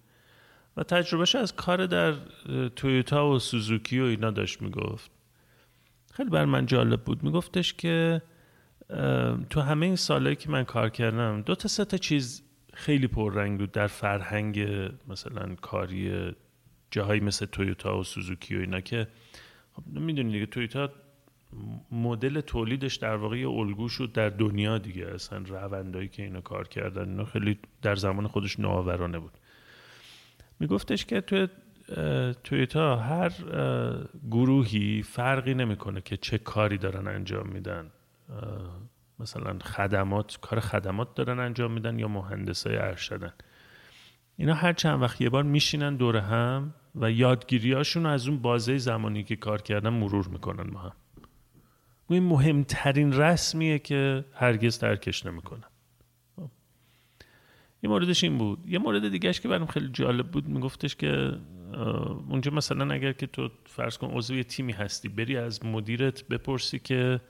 [0.78, 2.14] و تجربهش از کار در
[2.76, 5.12] تویوتا و سوزوکی و اینا داشت می‌گفت.
[6.14, 7.24] خیلی بر من جالب بود.
[7.24, 8.22] میگفتش که
[9.50, 12.44] تو همه این سالهایی که من کار کردم دو تا سه تا چیز
[12.74, 13.72] خیلی پررنگ بود.
[13.72, 14.68] در فرهنگ
[15.08, 16.32] مثلا کاری
[16.92, 19.08] جاهایی مثل تویوتا و سوزوکی و اینا که
[19.74, 20.90] خب می‌دونی دیگه تویوتا
[21.92, 25.08] مدل تولیدش در واقع الگو شد در دنیا دیگه.
[25.08, 29.32] اصلا روندایی که اینا کار کردن اینا خیلی در زمان خودش نوآورانه بود.
[30.60, 31.48] میگفتش که توی
[32.44, 33.32] تویوتا هر
[34.32, 37.92] گروهی فرقی نمی‌کنه که چه کاری دارن انجام میدن.
[39.24, 43.34] مثلا خدمات کار خدمات دارن انجام میدن یا مهندسای ارشدن.
[44.38, 49.24] اینا هر چند وقت یه بار میشینن دور هم و یادگیریاشون از اون بازه زمانی
[49.24, 50.92] که کار کردن مرور می‌کنن با هم.
[52.10, 55.64] این مهمترین رسمیه که هرگز ترکش نمی‌کنن.
[57.84, 58.60] یه موردش این بود.
[58.68, 61.38] یه مورد دیگهش که برام خیلی جالب بود میگفتش که
[62.30, 67.22] اونجا مثلا اگر که تو فرض کن عضو تیمی هستی بری از مدیرت بپرسی که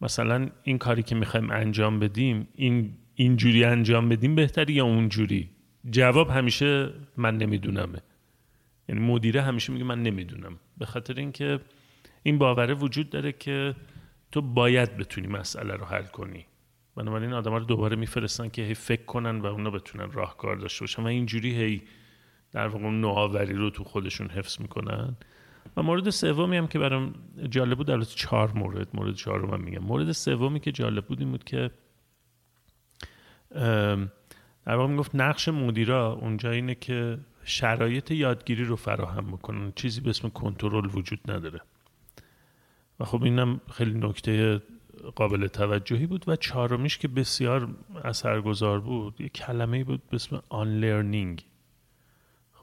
[0.00, 5.50] مثلا این کاری که می‌خوایم انجام بدیم این اینجوری انجام بدیم بهتری یا اونجوری؟
[5.90, 8.02] جواب همیشه من نمیدونمه.
[8.88, 10.58] یعنی مدیره همیشه میگه من نمی‌دونم.
[10.78, 11.60] به خاطر اینکه
[12.22, 13.74] این باوره وجود داره که
[14.32, 16.46] تو باید بتونی مسئله رو حل کنی.
[16.96, 21.02] بنابراین آدم رو دوباره میفرستن که هی فکر کنن و اونا بتونن راهکار داشته باشن
[21.02, 21.82] و اینجوری هی
[22.52, 25.16] در واقع نوآوری رو تو خودشون حفظ می‌کنن.
[25.76, 27.14] و مورد سومی هم که برام
[27.50, 29.78] جالب بود البته چهار مورد مورد چهارم من میگم.
[29.78, 31.70] مورد سومی که جالب بود این بود که
[34.66, 39.72] در واقع می‌گفت نقش مدیرا اونجا اینه که شرایط یادگیری رو فراهم بکنن.
[39.76, 41.60] چیزی به اسم کنترل وجود نداره.
[43.00, 44.62] و خب اینم خیلی نکته
[45.14, 46.24] قابل توجهی بود.
[46.28, 47.68] و چهارمیش که بسیار
[48.04, 51.46] اثرگذار بود یه کلمه بود به اسم unlearning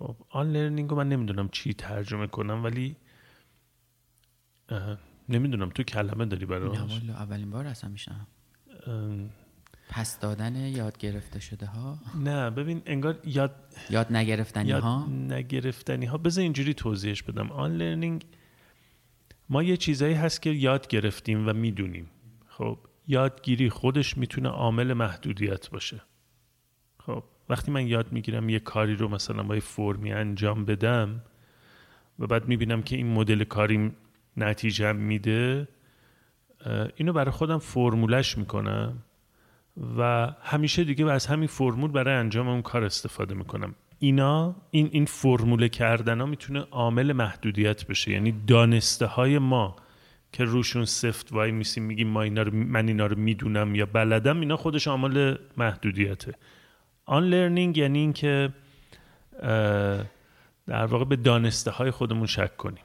[0.02, 2.96] خب unlearning رو من نمی‌دونم چی ترجمه کنم ولی
[5.30, 6.78] نمی‌دونم تو کلمه داری برای
[7.10, 8.28] اولین بار اصلا میشنوم
[9.90, 13.56] پس دادن یاد گرفته شده ها؟ نه ببین انگار یاد
[13.90, 16.18] یاد نگرفتنی یاد ها؟ نگرفتنی ها.
[16.18, 17.52] بذار اینجوری توضیحش بدم.
[17.52, 18.26] unlearning
[19.50, 22.10] ما یه چیزایی هست که یاد گرفتیم و می‌دونیم.
[22.48, 26.02] خب یادگیری خودش می‌تونه عامل محدودیت باشه.
[27.52, 31.22] وقتی من یاد می‌گیرم یه کاری رو مثلا با یه فرمی انجام بدم
[32.20, 33.92] و بعد می‌بینم که این مدل کاری
[34.38, 35.68] نتیجه میده
[36.96, 39.04] اینو برای خودم فرمولش می‌کنم
[39.98, 43.76] و همیشه دیگه از همین فرمول برای انجام اون کار استفاده می‌کنم.
[44.00, 48.12] اینا این این فرموله کردن ها می‌تونه عامل محدودیت بشه.
[48.12, 49.76] یعنی دانسته های ما
[50.32, 54.40] که روشون سفت وای میسیم میگیم ما اینا رو من اینا رو می‌دونم یا بلدم
[54.40, 56.34] اینا خودش عامل محدودیته.
[57.12, 58.54] آن لرنینگ یعنی اینکه
[60.68, 62.84] در واقع به دانسته های خودمون شک کنیم.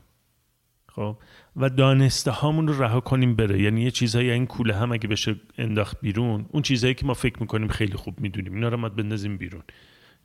[0.89, 1.17] خب؟
[1.57, 3.63] و دانسته هامون رو رها کنیم بره.
[3.63, 7.41] یعنی یه چیزهایی این کوله هم اگه بشه انداخت بیرون اون چیزهایی که ما فکر
[7.41, 9.63] می‌کنیم خیلی خوب می‌دونیم اینا رو ما بندازیم بیرون.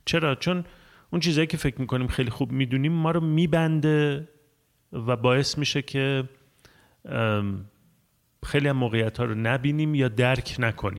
[0.04, 0.64] چرا؟ چون
[1.10, 4.28] اون چیزهایی که فکر می‌کنیم خیلی خوب می‌دونیم ما رو میبنده
[4.92, 6.28] و باعث میشه که
[8.46, 10.98] خیلی هم موقعیت ها رو نبینیم یا درک نکنیم.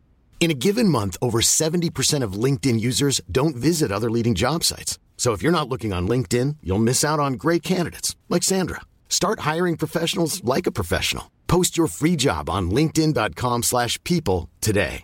[0.40, 4.98] In a given month, over 70% of LinkedIn users don't visit other leading job sites.
[5.16, 8.82] So if you're not looking on LinkedIn, you'll miss out on great candidates like Sandra.
[9.08, 11.24] Start hiring professionals like a professional.
[11.48, 15.02] Post your free job on linkedin.com/people slash people today.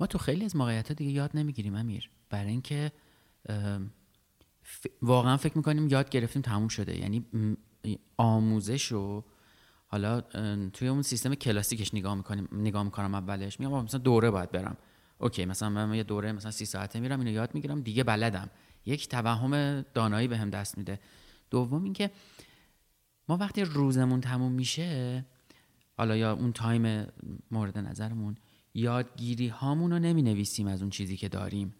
[0.00, 2.92] ما تو خیلی از موقعیت دیگه یاد نمیگیریم امیر برای اینکه
[3.48, 3.90] ام،
[4.64, 7.54] ف- واقعا فکر میکنیم یاد گرفتیم تموم شده یعنی م،
[8.16, 9.24] آموزش رو
[9.95, 10.21] حالا
[10.73, 14.77] توی اون سیستم کلاسیکش نگاه می‌کنیم نگاه می‌کنم اولش میگم مثلا دوره باید برم.
[15.17, 18.49] okay مثلا من یه دوره مثلا سی ساعته میرم اینو یاد می‌گیرم دیگه بلدم.
[18.85, 20.99] یک توهم دانایی بهم دست میده.
[21.49, 22.11] دوم اینکه
[23.29, 25.25] ما وقتی روزمون تموم میشه
[25.97, 27.07] حالا یا اون time
[27.51, 28.35] مورد نظرمون
[28.73, 31.75] یادگیری هامون رو نمی نویسیم از اون چیزی که داریم.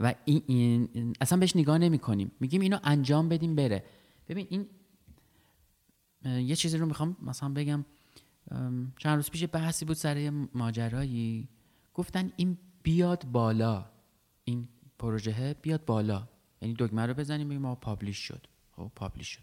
[0.00, 0.88] و این,
[1.20, 3.84] اصلا بهش نگاه نمی کنیم میگیم اینو انجام بدیم بره.
[4.28, 4.66] ببین این
[6.24, 7.84] یه چیزی رو می‌خوام مثلا بگم.
[8.98, 11.48] چند روز پیش بحثی بود سر ماجرایی.
[11.94, 13.86] گفتن این بیاد بالا.
[14.44, 16.28] این پروژه بیاد بالا.
[16.60, 18.46] یعنی دکمه رو بزنیم بگیم ما پابلیش شد.
[18.72, 19.42] خب پابلیش شد.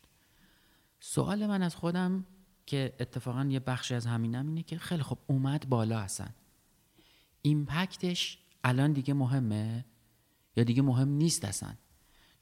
[1.00, 2.26] سوال من از خودم
[2.66, 6.28] که اتفاقا یه بخشی از همینم اینه که خیلی خب اومد بالا اصلا.
[7.42, 9.86] ایمپکتش الان دیگه مهمه
[10.56, 11.74] یا دیگه مهم نیست اصلا؟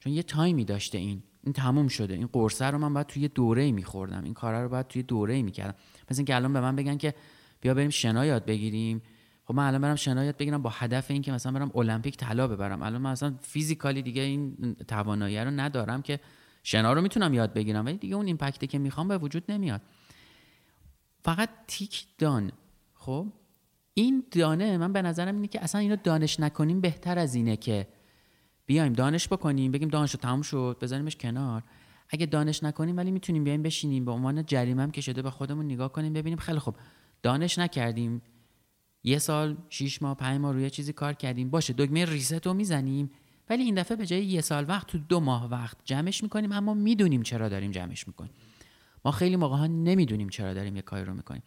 [0.00, 2.14] چون یه تایمی داشته این این تموم شده.
[2.14, 4.24] این قرصه رو من باید توی دوره میخوردم.
[4.24, 5.74] این کارا رو باید توی دوره می‌کردم.
[6.10, 7.14] مثل اینکه الان به من بگن که
[7.60, 9.02] بیا بریم شنا یاد بگیریم.
[9.44, 12.48] خب من الان برم شنا یاد بگیرم با هدف این که مثلا برم المپیک طلا
[12.48, 12.82] ببرم.
[12.82, 16.20] الان من اصلا فیزیکالی دیگه این توانایی رو ندارم که
[16.62, 17.86] شنا رو می‌تونم یاد بگیرم.
[17.86, 19.80] ولی دیگه اون ایمپکتی که می‌خوام به وجود نمیاد.
[21.20, 22.52] فقط تیک دان.
[22.94, 23.26] خب؟
[23.94, 27.86] این دانه من به نظرم اینه که اصلا اینو دانش نکنیم بهتر از اینه که
[28.68, 31.62] بیایم دانش بکنیم بگیم دانش رو تموم شد بذاریمش کنار.
[32.10, 34.04] اگه دانش نکنیم ولی می‌تونیم بیایم بشینیم.
[34.04, 36.76] به عنوان جریمه که شده به خودمون نگاه کنیم ببینیم خیلی خوب
[37.22, 38.22] دانش نکردیم.
[39.04, 41.50] یه سال شیش ماه پنج ماه روی چیزی کار کردیم.
[41.50, 43.10] باشه دکمه ریست رو می‌زنیم.
[43.50, 46.74] ولی این دفعه به جای یه سال وقت تو دو ماه وقت جمعش می‌کنیم اما
[46.74, 48.32] می‌دونیم چرا داریم جمعش می‌کنیم.
[49.04, 51.42] ما خیلی موقع ها نمی‌دونیم چرا داریم یه کاری رو می‌کنیم.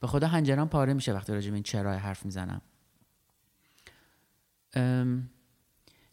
[0.00, 2.60] به خدا حنجرم پاره میشه وقتی راجع این چرا حرف می‌زنم.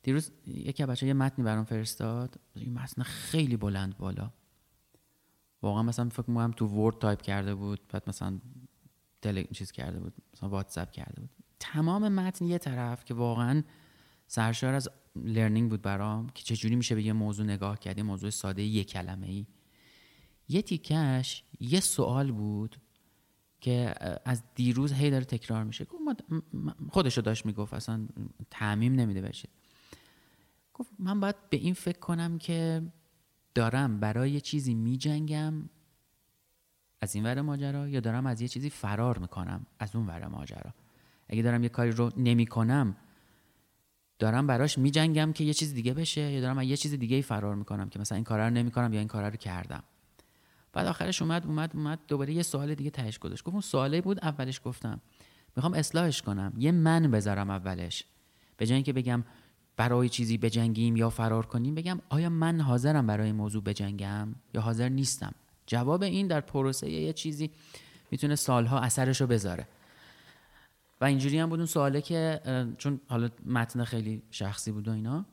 [0.07, 2.39] دیروز یکی از بچه‌ها یه متنی برام فرستاد.
[2.55, 4.31] این متن خیلی بلند بالا.
[5.61, 8.39] واقعا مثلا فکر می‌کنم تو Word تایپ کرده بود بعد مثلا
[9.21, 11.29] تل چیز کرده بود مثلا واتساپ کرده بود.
[11.59, 13.63] تمام متن یه طرف که واقعا
[14.27, 18.29] سرشار از learning بود برام که چجوری میشه به یه موضوع نگاه کرد یه موضوع
[18.29, 19.45] ساده یه کلمه ای
[20.49, 22.77] یه تیکش یه سوال بود
[23.61, 25.87] که از دیروز هی داره تکرار میشه.
[26.89, 28.07] خودشو داشت می‌گفت اصلا
[28.51, 29.49] تعمیم نمیده بشه
[30.77, 32.81] گفت من باید به این فکر کنم که
[33.55, 35.53] دارم برای یه چیزی میجنگم
[37.01, 40.73] از این ور ماجرا یا دارم از یه چیزی فرار می‌کنم از اون ور ماجرا.
[41.29, 42.95] اگه دارم یه کاری رو نمی‌کنم
[44.19, 47.21] دارم براش میجنگم که یه چیز دیگه بشه یا دارم از یه چیز دیگه ای
[47.21, 49.83] فرار می‌کنم که مثلا این کارا رو نمی‌کنم یا این کارا رو کردم.
[50.73, 53.43] بعد آخرش اومد اومد اومد دوباره یه سوال دیگه تهش گذاشت.
[53.43, 55.01] گفت اون سوالی بود اولش گفتم.
[55.55, 56.53] می‌خوام اصلاحش کنم.
[56.57, 58.03] یه من بذارم اولش.
[58.57, 59.23] به جای اینکه بگم
[59.77, 64.61] برای چیزی بجنگیم یا فرار کنیم بگم آیا من حاضرم برای این موضوع بجنگم یا
[64.61, 65.35] حاضر نیستم؟
[65.67, 67.51] جواب این در پروسه یه چیزی
[68.11, 69.67] می‌تونه سالها اثرش رو بذاره.
[71.01, 72.41] و اینجوری هم بود اون سواله که
[72.77, 75.25] چون حالا متن خیلی شخصی بود و اینا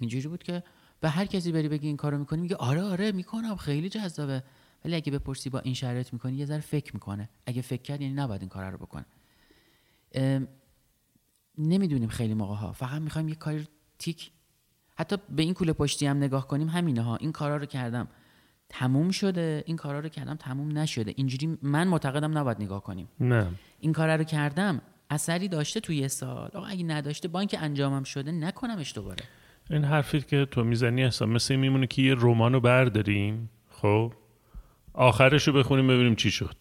[0.00, 0.62] اینجوری بود که
[1.00, 4.42] به هر کسی بری بگی این کارو می‌کنی میگه آره آره می‌کنم خیلی جذابه.
[4.84, 7.28] ولی اگه بپرسی با این شرایط می‌کنی یه ذره فکر می‌کنه.
[7.46, 9.06] اگه فکر کرد یعنی نباید این کار رو بکنه.
[11.60, 12.72] نمی‌دونیم خیلی موقع ها.
[12.72, 13.64] فقط می‌خوایم یه کاری رو
[13.98, 14.30] تیک
[14.96, 17.16] حتی به این کوله پشتی هم نگاه کنیم همینه ها.
[17.16, 18.08] این کارا رو کردم
[18.68, 19.64] تموم شده.
[19.66, 21.12] این کارا رو کردم تموم نشده.
[21.16, 23.08] اینجوری من معتقدم نباید نگاه کنیم.
[23.20, 23.46] نه.
[23.80, 24.80] این کار رو کردم
[25.10, 26.50] اثری داشته توی یه سال.
[26.54, 29.24] آقا اگه نداشته با اینکه انجامم شده نکنمش دوباره.
[29.70, 34.12] این حرفی که تو می‌زنی اصلا مثل میمونه که یه رمان رو برداریم خب؟
[34.92, 36.56] آخرش رو بخونیم ببینیم چی شد.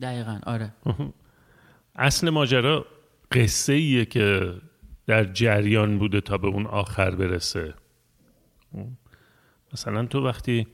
[0.00, 0.72] دقیقا آره.
[1.94, 2.86] اصل ماجرا
[3.32, 4.54] قصه ایه که
[5.06, 7.74] در جریان بوده تا به اون آخر برسه.
[9.72, 10.66] مثلا تو وقتی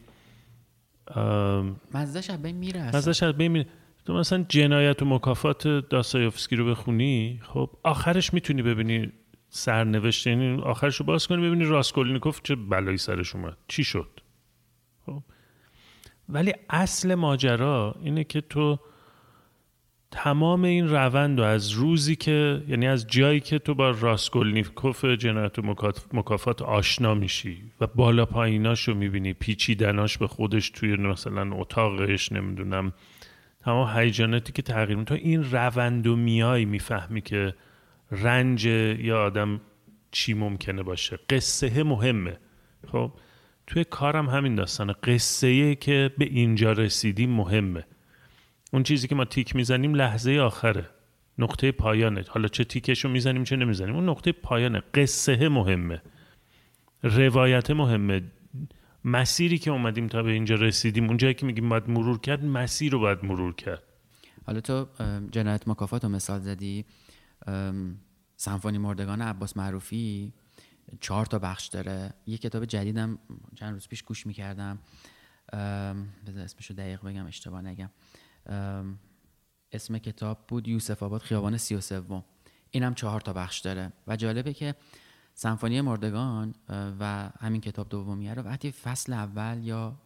[1.94, 3.66] مزدش از بین میره مزدش از بین میره.
[4.04, 9.12] تو مثلا جنایت و مکافات داستایوفسکی رو بخونی خب آخرش می‌تونی ببینی
[9.48, 14.20] سرنوشت یعنی آخرش رو باز کنی ببینی راسکولنیکوف چه بلایی سرش اومد چی شد؟
[15.06, 15.22] خب.
[16.28, 18.78] ولی اصل ماجرا اینه که تو
[20.10, 25.58] تمام این روند و از روزی که یعنی از جایی که تو با راسکولنیکوف جنایت
[26.12, 32.92] مکافات آشنا میشی و بالا پاییناش رو می‌بینی پیچیدناش به خودش توی مثلا اتاقش نمی‌دونم
[33.60, 37.54] تمام هیجاناتی که تغییر تو این روند و میای می‌فهمی که
[38.10, 39.60] رنج یا آدم
[40.10, 41.18] چی ممکنه باشه.
[41.30, 42.38] قصه مهمه.
[42.92, 43.12] خب
[43.66, 44.92] توی کارم همین داستانه.
[44.92, 47.84] قصه که به اینجا رسیدیم مهمه.
[48.72, 50.90] اون چیزی که ما تیک می‌زنیم لحظه آخره.
[51.38, 52.24] نقطه پایانه.
[52.28, 53.94] حالا چه تیکشو می‌زنیم چه نمی‌زنیم.
[53.94, 54.82] اون نقطه پایانه.
[54.94, 56.02] قصه مهمه.
[57.02, 58.22] روایت مهمه.
[59.04, 62.92] مسیری که اومدیم تا به اینجا رسیدیم اون جایی که میگیم باید مرور کرد مسیر
[62.92, 63.82] رو باید مرور کرد.
[64.46, 64.86] حالا تو
[65.30, 66.84] جنایت مکافات رو مثال زدی.
[68.36, 70.32] سمفونی مردگان عباس معروفی
[71.00, 72.12] چهار تا بخش داره.
[72.26, 73.18] یه کتاب جدیدم
[73.54, 74.78] چند روز پیش گوش می‌کردم.
[76.26, 77.90] بذار اسمشو دقیق بگم اشتباه نگم.
[79.72, 82.24] اسم کتاب بود یوسف آباد خیابان سی و سوم.
[82.70, 83.92] اینم چهار تا بخش داره.
[84.06, 84.74] و جالبه که
[85.34, 89.96] سمفونی مردگان و همین کتاب دومیه رو وقتی فصل اول یا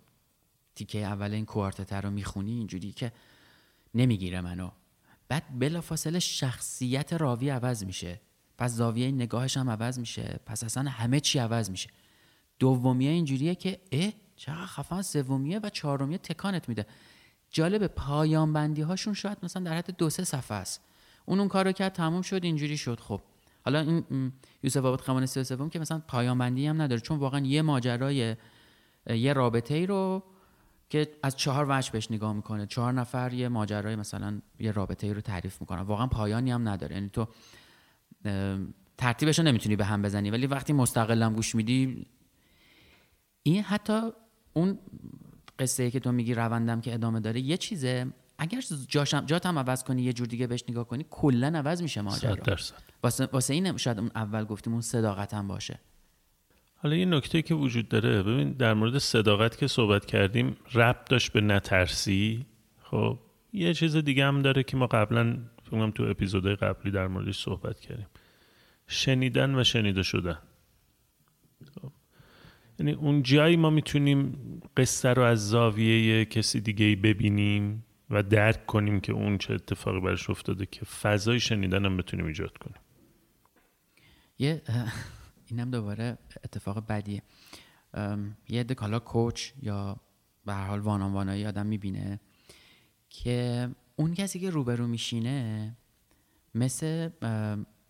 [0.74, 3.12] تیکه اول این کوارتتر رو می‌خونی اینجوری که
[3.94, 4.70] نمی‌گیره منو.
[5.28, 8.20] بعد بلافاصله شخصیت راوی عوض میشه.
[8.58, 10.40] پس زاویه نگاهش هم عوض میشه.
[10.46, 11.90] پس اصلا همه چی عوض میشه.
[12.58, 16.86] دومیه اینجوریه که اه چقدر خفن سومیه و چهارمیه تکانت میده.
[17.50, 20.84] جالب پایان بندی هاشون شاید مثلا در حد دو سه صفحه است.
[21.24, 23.00] اون اون کارو کرد تموم شد اینجوری شد.
[23.00, 23.20] خب
[23.64, 24.32] حالا این
[24.62, 28.36] یوسف آباد خمان سی سوم که مثلا پایان بندی هم نداره چون واقعا یه ماجرای
[29.06, 30.22] یه رابطه ای رو
[30.90, 32.66] که از چهار وجه بهش نگاه می‌کنه.
[32.66, 35.80] چهار نفر یه ماجرای مثلا یه رابطه ای رو تعریف می‌کنن.
[35.80, 36.94] واقعا پایانی هم نداره.
[36.94, 37.28] یعنی تو
[38.98, 40.30] ترتیبش رو نمی‌تونی به هم بزنی.
[40.30, 42.06] ولی وقتی مستقلم گوش میدی
[43.42, 44.00] این حتی
[44.52, 44.78] اون
[45.60, 48.06] قصه که تو میگی روندم که ادامه داره یه چیزه.
[48.38, 52.56] اگر جاشم جاتم عوض کنی یه جور دیگه بهش نگاه کنی کلا عوض میشه ماجرا.
[53.02, 55.80] واسه واسه این شاید اون اول گفتیم اون صداقت هم باشه.
[56.76, 61.32] حالا یه نکته که وجود داره ببین در مورد صداقت که صحبت کردیم ربط داشت
[61.32, 62.46] به نترسی.
[62.82, 63.18] خب
[63.52, 67.80] یه چیز دیگه هم داره که ما قبلا فکر تو اپیزودهای قبلی در موردش صحبت
[67.80, 68.06] کردیم.
[68.86, 70.38] شنیدن و شنیده شدن.
[71.74, 71.92] خب.
[72.80, 74.38] یعنی اون جایی ما می‌تونیم
[74.76, 80.30] قصه رو از زاویه کسی دیگه ببینیم و درک کنیم که اون چه اتفاقی برش
[80.30, 82.80] افتاده که فضای شنیدن هم بتونیم ایجاد کنیم.
[84.38, 84.62] یه
[85.46, 87.22] اینم دوباره اتفاق بدیه.
[88.48, 89.96] یه عده کالا کوچ یا
[90.44, 92.20] به هر حال وانان وانایی آدم می‌بینه
[93.10, 95.76] که اون کسی که روبرو میشینه
[96.54, 97.10] مثل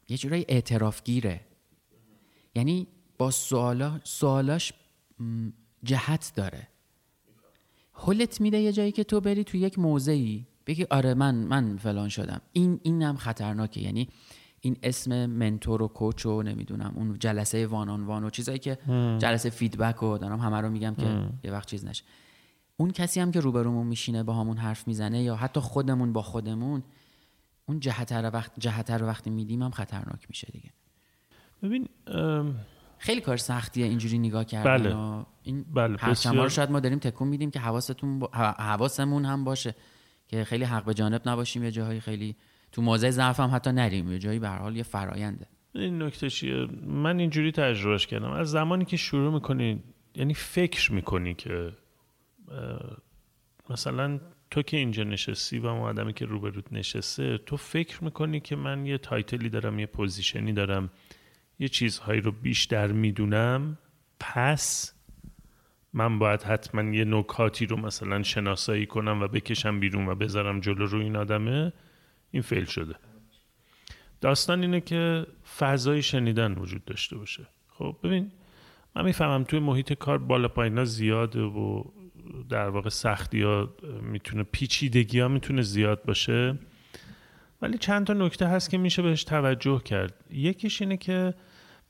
[0.08, 1.40] یه جورایی اعترافگیره.
[2.54, 2.86] یعنی
[3.18, 4.72] با سوالا سوالاش
[5.84, 6.68] جهت داره.
[7.92, 12.08] حلت میده یه جایی که تو بری تو یک موضعی بگی آره من من فلان
[12.08, 12.40] شدم.
[12.52, 13.80] این اینم خطرناکه.
[13.80, 14.08] یعنی
[14.60, 18.78] این اسم منتور و کوچ و نمی‌دونم اون جلسه وان آن وان و چیزایی که
[19.18, 22.04] جلسه فیدبک و دارم همه رو میگم که یه وقت چیز نشه.
[22.76, 26.82] اون کسی هم که روبرومون میشینه با همون حرف می‌زنه یا حتی خودمون با خودمون
[27.66, 30.70] اون جهت رو وقت جهت رو وقتی میدیم هم خطرناک میشه دیگه.
[31.62, 31.88] ببین
[33.00, 35.26] خیلی کار سختیه اینجوری نگاه کردن بله.
[35.42, 35.96] این بله
[36.32, 38.22] رو شاید ما داریم تکون میدیم که حواستون
[38.58, 39.74] حواسمون هم باشه
[40.28, 42.36] که خیلی حق به جانب نباشیم یه جاهای خیلی
[42.72, 46.66] تو موضع ضعف هم حتی نریم یه جایی به حال یه فراینده این نکته چیه؟
[46.86, 48.30] من اینجوری تجربهش کردم.
[48.30, 49.82] از زمانی که شروع می‌کنی
[50.14, 51.72] یعنی فکر می‌کنی که
[53.70, 54.20] مثلا
[54.50, 58.86] تو که اینجا نشستی و اون آدمی که روبروت نشسته تو فکر می‌کنی که من
[58.86, 60.90] یه title ی دارم یه position ی دارم.
[61.60, 63.78] یه چیزهایی رو بیشتر می‌دونم.
[64.20, 64.94] پس
[65.92, 70.86] من باید حتما یه نکاتی رو مثلا شناسایی کنم و بکشم بیرون و بذارم جلو
[70.86, 71.72] رو این آدمه.
[72.30, 72.94] این fail شده.
[74.20, 75.26] داستان اینه که
[75.58, 77.46] فضای شنیدن وجود داشته باشه.
[77.68, 78.30] خب ببین
[78.96, 81.84] من می‌فهمم توی محیط کار بالا پایینا زیاده و
[82.48, 86.58] در واقع سختی ها می‌تونه پیچیدگی ها می‌تونه زیاد باشه.
[87.62, 90.24] ولی چند تا نکته هست که میشه بهش توجه کرد.
[90.30, 91.34] یکیش اینه که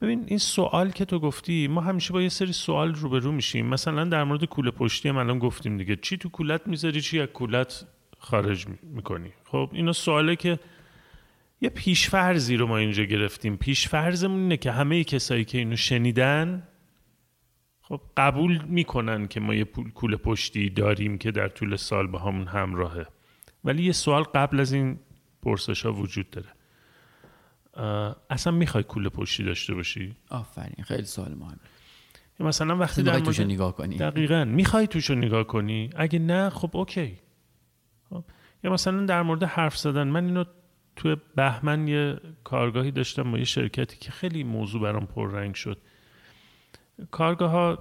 [0.00, 3.66] ببین این سوال که تو گفتی ما همیشه با یه سری سوال روبرو میشیم.
[3.66, 5.96] مثلا در مورد کوله پشتی هم الان گفتیم دیگه.
[5.96, 7.86] چی تو کولت می‌ذاری؟ چی از کولت
[8.18, 10.58] خارج می‌کنی؟ خب اینا سواله که
[11.60, 13.56] یه پیشفرزی رو ما اینجا گرفتیم.
[13.56, 16.68] پیشفرزمون اینه که همه کسایی که اینو شنیدن
[17.82, 22.18] خب قبول می‌کنن که ما یه پول کول پشتی داریم که در طول سال با
[22.18, 23.06] همون همراهه.
[23.64, 24.98] ولی یه سوال قبل از این
[25.42, 26.48] پرسش ها وجود داره.
[28.30, 31.58] اصلا می‌خوای کول پشتی داشته باشی؟ آفرین خیلی سوال مهمه.
[32.40, 33.96] مثلا وقتی در مورد نگاه کنی.
[33.96, 34.44] دقیقا.
[34.44, 37.18] می‌خوای توشو نگاه کنی؟ اگه نه خب اوکی.
[38.10, 38.24] خب.
[38.64, 40.44] یا مثلا در مورد حرف زدن من اینو
[40.96, 45.78] تو بهمن یه کارگاهی داشتم با یه شرکتی که خیلی موضوع برام پررنگ شد.
[47.10, 47.78] کارگاه ها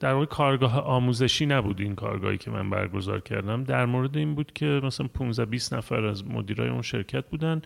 [0.00, 3.64] در واقع کارگاه آموزشی نبود این کارگاهی که من برگزار کردم.
[3.64, 7.62] در مورد این بود که مثلا 15 20 نفر از مدیرای اون شرکت بودن.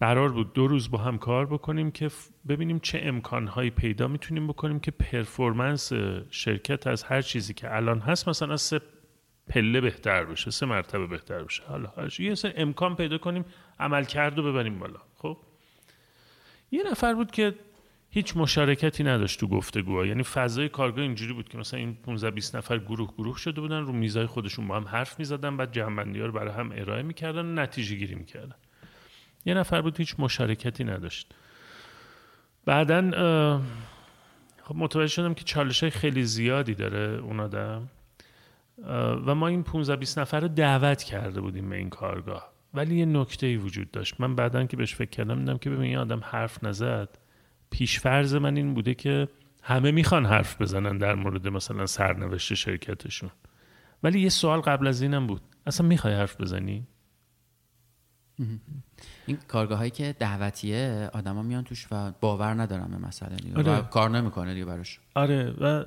[0.00, 2.10] قرار بود دو روز با هم کار بکنیم که
[2.48, 5.92] ببینیم چه امکانهایی پیدا می‌تونیم بکنیم که پرفورمنس
[6.30, 8.80] شرکت از هر چیزی که الان هست مثلا از سه
[9.48, 11.62] پله بهتر بشه سه مرتبه بهتر بشه.
[11.68, 13.44] حالا یه سر امکان پیدا کنیم
[13.80, 15.00] عمل کرد و ببریم بالا.
[15.16, 15.36] خب؟
[16.70, 17.54] یه نفر بود که
[18.10, 20.06] هیچ مشارکتی نداشت تو گفتگوها.
[20.06, 23.80] یعنی فضای کارگاه اینجوری بود که مثلا این 15 20 نفر گروه گروه شده بودن
[23.80, 25.88] رو میزای خودشون با هم حرف می‌زدن بعد ها
[26.26, 28.56] رو برای هم ارائه می‌کردن نتیجه گیری می‌کردن.
[29.44, 31.34] یه نفر بود هیچ مشارکتی نداشت.
[32.64, 33.10] بعدا
[34.62, 37.88] خب متوجه شدم که چالش های خیلی زیادی داره اون آدم.
[39.26, 42.52] و ما این 15 20 نفر رو دعوت کرده بودیم به این کارگاه.
[42.74, 44.20] ولی یه نکته ای وجود داشت.
[44.20, 47.18] من بعدا که بهش فکر کردم دیدم که ببین این آدم حرف نزد.
[47.70, 49.28] پیشفرز من این بوده که
[49.62, 53.30] همه می‌خوان حرف بزنن در مورد مثلا سرنوشت شرکتشون.
[54.02, 55.42] ولی یه سوال قبل از اینم بود.
[55.66, 56.86] اصلا می‌خوای حرف بزنی؟
[59.26, 63.56] این کارگاه هایی که دعوتیه آدما میان توش و باور ندارم به مسئله دیگه.
[63.56, 63.78] آره.
[63.78, 64.98] و کار نمی‌کنه دیگه براش.
[65.14, 65.54] آره.
[65.60, 65.84] و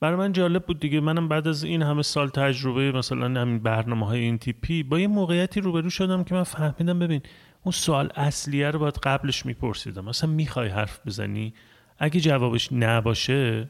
[0.00, 1.00] برای من جالب بود دیگه.
[1.00, 5.06] منم بعد از این همه سال تجربه مثلا همین برنامه های این تیپی با یه
[5.06, 7.20] موقعیتی روبرو شدم که من فهمیدم ببین
[7.62, 10.04] اون سوال اصلیه رو باید قبلش میپرسیدم.
[10.04, 11.54] مثلا می‌خوای حرف بزنی؟
[11.98, 13.68] اگه جوابش نباشه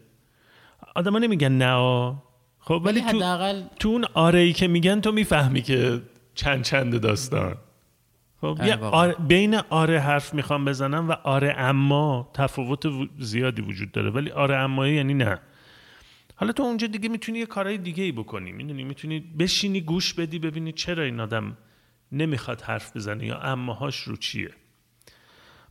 [0.95, 2.15] آدما نمیگن نه
[2.59, 6.03] خب ولی تو, تو اون آره ای که میگن تو می‌فهمی که
[6.35, 7.55] چند چند داستان.
[8.41, 12.87] خب یه آره بین آره حرف می‌خوام بزنم و آره اما تفاوت
[13.19, 15.39] زیادی وجود داره ولی آره اما یعنی نه.
[16.37, 20.39] حالا تو اونجا دیگه می‌تونی یه کارهای دیگه ای بکنی می‌دونی؟ می‌تونی بشینی گوش بدی
[20.39, 21.57] ببینی چرا این آدم
[22.13, 24.51] نمی‌خواد حرف بزنه یا اماهاش رو چیه.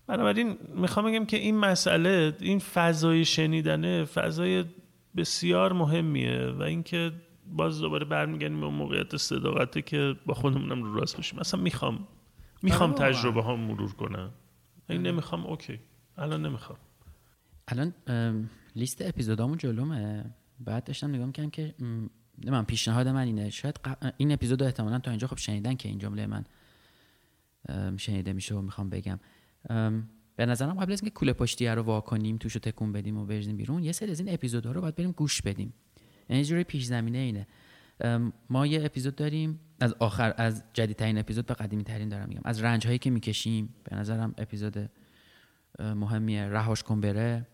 [0.07, 4.65] بنابراین می‌خوام بگم که این مسئله این فضای شنیدنه فضای
[5.18, 7.11] بسیار مهمیه و اینکه
[7.51, 11.39] باز دوباره برمیگردیم به موقعیت صداقته که با خودمونم رو راست باشیم.
[11.39, 12.07] مثلا می‌خوام
[12.62, 14.32] می‌خوام تجربه ها مرور کنم.
[14.89, 15.80] این نمی‌خوام اوکی.
[16.18, 16.80] الان نمی‌خوام.
[17.68, 17.93] الان
[18.76, 20.26] لیست اپیزودامون جلومه.
[20.60, 21.76] بعد داشتم نگاه می‌کنم که
[22.45, 23.49] من پیشنهاد من اینه.
[23.49, 23.80] شاید
[24.18, 26.45] این اپیزود احتمالا تا اینجا خب شنیدن که این جمله من
[27.97, 29.20] شنیده میشه و می‌خوام بگم.
[30.36, 33.58] به نظرم قبل از اینکه کوله پشتی رو وا کنیم توشو تکون بدیم و بریزیم
[33.58, 35.74] بیرون یه سری از این اپیزودها رو باید بریم گوش بدیم.
[36.30, 37.47] یعنی جوری پیش زمینه اینه.
[38.49, 39.59] ما یه اپیزود داریم.
[39.79, 42.41] از آخر از جدیدترین اپیزود به قدیمی ترین دارم میگم.
[42.45, 44.89] از رنج هایی که می‌کشیم به نظرم اپیزود
[45.79, 47.47] مهمیه رهاش کن بره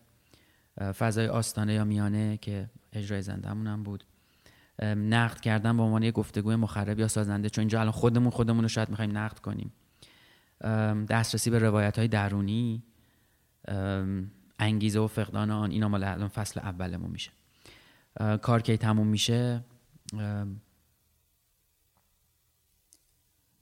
[0.98, 4.04] فضای آستانه یا میانه که اجرای زنده هم بود.
[4.82, 7.50] نقد کردن به عنوان یه گفتگوی مخرب یا سازنده.
[7.50, 9.72] چون اینجا الان خودمون خودمون رو شاید می‌خوایم نقد کنیم.
[11.08, 12.82] دسترسی به روایت های درونی
[14.58, 15.70] انگیزه و فقدان آن.
[15.70, 17.30] اینا مال الان فصل اولمون میشه.
[18.42, 19.64] کار کی تموم میشه؟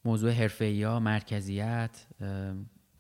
[0.05, 2.07] موضوع حرفه یا مرکزیت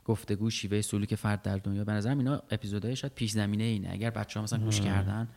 [0.04, 1.84] گفتگو شیوه سلوک فرد در دنیا.
[1.84, 3.90] به نظرم اینا اپیزودهای شاید پیش زمینه اینه.
[3.90, 5.28] اگر بچه ها مثلا گوش کردن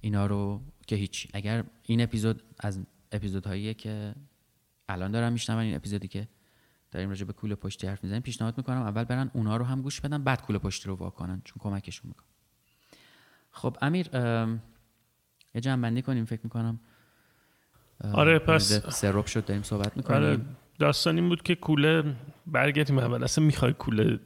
[0.00, 1.28] اینا رو که هیچ.
[1.32, 2.80] اگر این اپیزود از
[3.12, 4.14] اپیزودهایی که
[4.88, 6.28] الان دارم میشنون این اپیزودی که
[6.90, 10.00] داریم راجع به کوله پشتی حرف می‌زنیم پیشنهاد می‌کنم اول برن اونا رو هم گوش
[10.00, 12.26] بدن بعد کوله پشتی رو واکنن چون کمکشون می‌کنه.
[13.50, 14.08] خب امیر
[15.54, 16.80] یه جمع بندی کنیم فکر می‌کنم.
[18.12, 20.22] آره پس سراب شد داریم صحبت می‌کنیم.
[20.22, 20.38] آره
[20.78, 22.04] داستان این بود که کوله
[22.46, 24.20] برگردیم اول اصلا می‌خوای کوله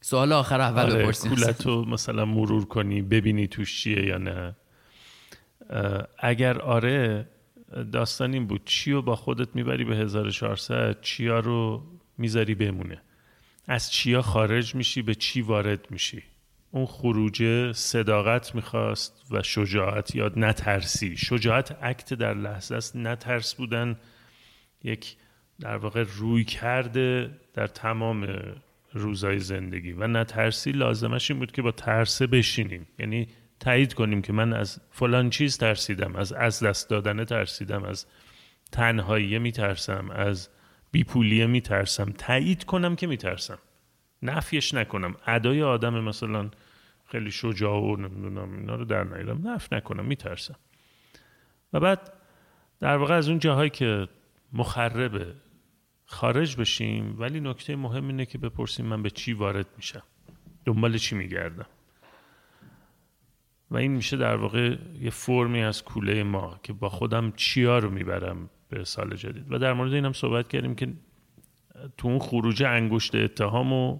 [0.00, 1.34] سوال آخر اول آره بپرسیم.
[1.34, 4.56] کوله تو مثلا مرور کنی ببینی توش چیه یا نه.
[6.18, 7.28] اگر آره
[7.92, 11.82] داستان این بود چی رو با خودت می‌بری به 1400 چیا رو
[12.18, 13.02] می‌ذاری بمونه؟
[13.68, 16.22] از چیا خارج میشی به چی وارد میشی؟
[16.70, 21.16] اون خروجه صداقت می‌خواست و شجاعت یاد نترسی.
[21.16, 22.96] شجاعت عکت در لحظه است.
[22.96, 23.96] نترس بودن
[24.84, 25.16] یک
[25.60, 28.28] در واقع روی کرده در تمام
[28.92, 29.92] روزای زندگی.
[29.92, 32.86] و نترسی لازمش این بود که با ترسه بشینیم.
[32.98, 33.28] یعنی
[33.60, 38.06] تایید کنیم که من از فلان چیز ترسیدم از از دست دادن ترسیدم از
[38.72, 40.48] تنهایی میترسم از
[40.92, 42.12] بیپولیه میترسم.
[42.18, 43.58] تایید کنم که میترسم.
[44.22, 45.14] نفیش نکنم.
[45.26, 46.50] ادای آدم مثلا
[47.06, 49.48] خیلی شجاع و نمی‌دونم اینا رو در نیارم.
[49.48, 50.56] نف نکنم میترسم.
[51.72, 52.12] و بعد
[52.80, 54.08] در واقع از اون جاهایی که
[54.52, 55.34] مخربه
[56.06, 60.02] خارج بشیم ولی نکته مهم اینه که بپرسیم من به چی وارد میشم.
[60.64, 61.66] دنبال چی میگردم.
[63.70, 67.90] و این میشه در واقع یه فرمی از کوله ما که با خودم چیا رو
[67.90, 69.52] می‌برم به سال جدید.
[69.52, 70.92] و در مورد اینم صحبت کردیم که
[71.98, 73.98] تو اون خروج انگشت اتهام و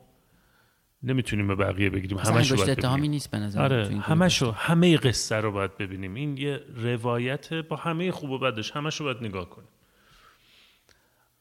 [1.03, 2.19] نمی‌تونیم به بقیه بگیریم.
[2.19, 6.15] همش انگشت اتهامی نیست به نظر آره همشو همه قصه رو باید ببینیم.
[6.15, 8.71] این یه روایت با همه خوب و بدش.
[8.71, 9.69] همش رو باید نگاه کنیم.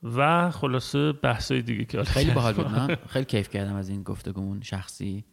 [0.03, 2.68] و خلاصه بحثای دیگه که خیلی باحال بود.
[2.68, 5.26] من خیلی کیف کردم از این گفتگومون شخصی.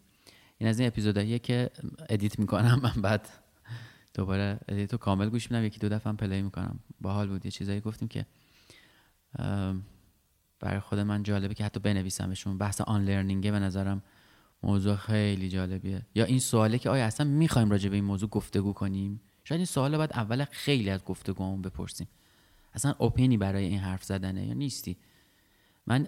[0.58, 1.70] این از این اپیزوداییه که
[2.08, 2.80] edit می‌کنم.
[2.82, 3.28] من بعد
[4.14, 5.64] دوباره edit و کامل گوش میدم.
[5.64, 6.80] یکی دو دفعه هم play می‌کنم.
[7.00, 7.44] باحال بود.
[7.44, 8.26] یه چیزایی گفتیم که
[10.60, 12.58] برای خود من جالبه که حتی بنویسمشون.
[12.58, 14.02] بحث unlearning ه به نظرم
[14.62, 16.06] موضوع خیلی جالبیه.
[16.14, 19.66] یا این سواله که آیا اصلا می‌خوایم راجع به این موضوع گفتگو کنیم؟ شاید این
[19.66, 22.08] سوال باید اول خیلی از گفتگومون بپرسیم.
[22.74, 24.96] اصلا اوپینی برای این حرف زدنه یا نیستی؟
[25.86, 26.06] من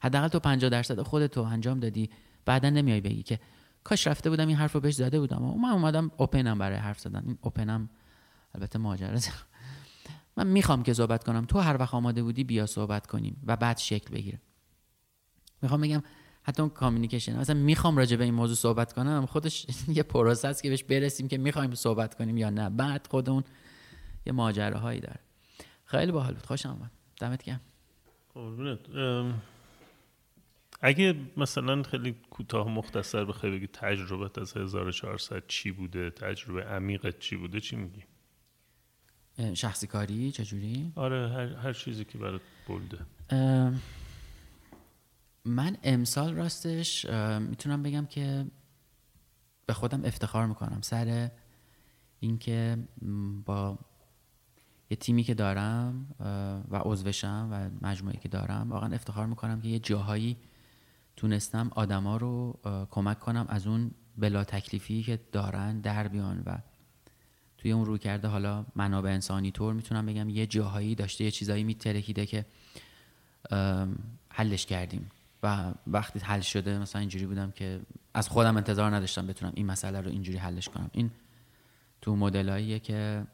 [0.00, 2.10] حداقل تو 50 درصد خودتو انجام دادی.
[2.44, 3.40] بعدا نمیای بگی که
[3.84, 5.42] کاش رفته بودم این حرف رو بهش زده بودم.
[5.42, 7.22] و من اومدم open م برای حرف زدن.
[7.26, 7.90] این open م
[8.54, 9.18] البته ماجرا.
[10.36, 11.44] من می‌خوام که صحبت کنم.
[11.44, 14.40] تو هر وقت آماده بودی بیا صحبت کنیم و بعد شکل بگیره
[15.62, 16.02] می‌خوام بگم
[16.46, 20.62] حتی اون کامیونیکیشن مثلا می‌خوام راجع به این موضوع صحبت کنم خودش یه پروسه است
[20.62, 22.70] که بهش برسیم که می‌خوایم صحبت کنیم یا نه.
[22.70, 23.44] بعد خود اون
[24.26, 25.20] یه ماجراهایی داره.
[25.84, 26.46] خیلی باحال بود.
[26.46, 26.90] خوشم اومد.
[27.20, 27.60] دمت گرم.
[30.80, 37.36] اگه مثلا خیلی کوتاه مختصر بخوای بگی تجربت از 1400 چی بوده؟ تجربه عمیقت چی
[37.36, 38.02] بوده؟ چی میگی؟
[39.54, 42.98] شخصی کاری؟ چجوری؟ آره هر, هر چیزی که برات بولده
[45.44, 47.04] من امسال راستش
[47.40, 48.46] می‌تونم بگم که
[49.66, 50.78] به خودم افتخار می‌کنم.
[50.82, 51.30] سر
[52.20, 52.78] اینکه
[53.44, 53.78] با
[54.90, 56.06] یه تیمی که دارم
[56.70, 60.36] و عضوشم و مجموعه که دارم واقعا افتخار می‌کنم که یه جاهایی
[61.16, 62.58] تونستم آدما رو
[62.90, 66.42] کمک کنم از اون بلا تکلیفی که دارن در بیان.
[66.46, 66.58] و
[67.58, 71.64] توی اون روی کرده حالا منابع انسانی طور می‌تونم بگم یه جاهایی داشته یه چیزایی
[71.64, 72.46] میترکیده که
[74.28, 75.10] حلش کردیم.
[75.44, 77.80] و وقتی حل شده مثلا اینجوری بودم که
[78.14, 80.90] از خودم انتظار نداشتم بتونم این مسئله رو اینجوری حلش کنم.
[80.92, 81.10] این
[82.00, 83.26] تو مدلاییه که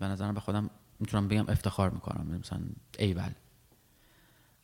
[0.00, 0.70] به نظرم به خودم
[1.00, 2.60] می‌تونم بگم افتخار می‌کنم مثلا
[2.98, 3.30] ایول.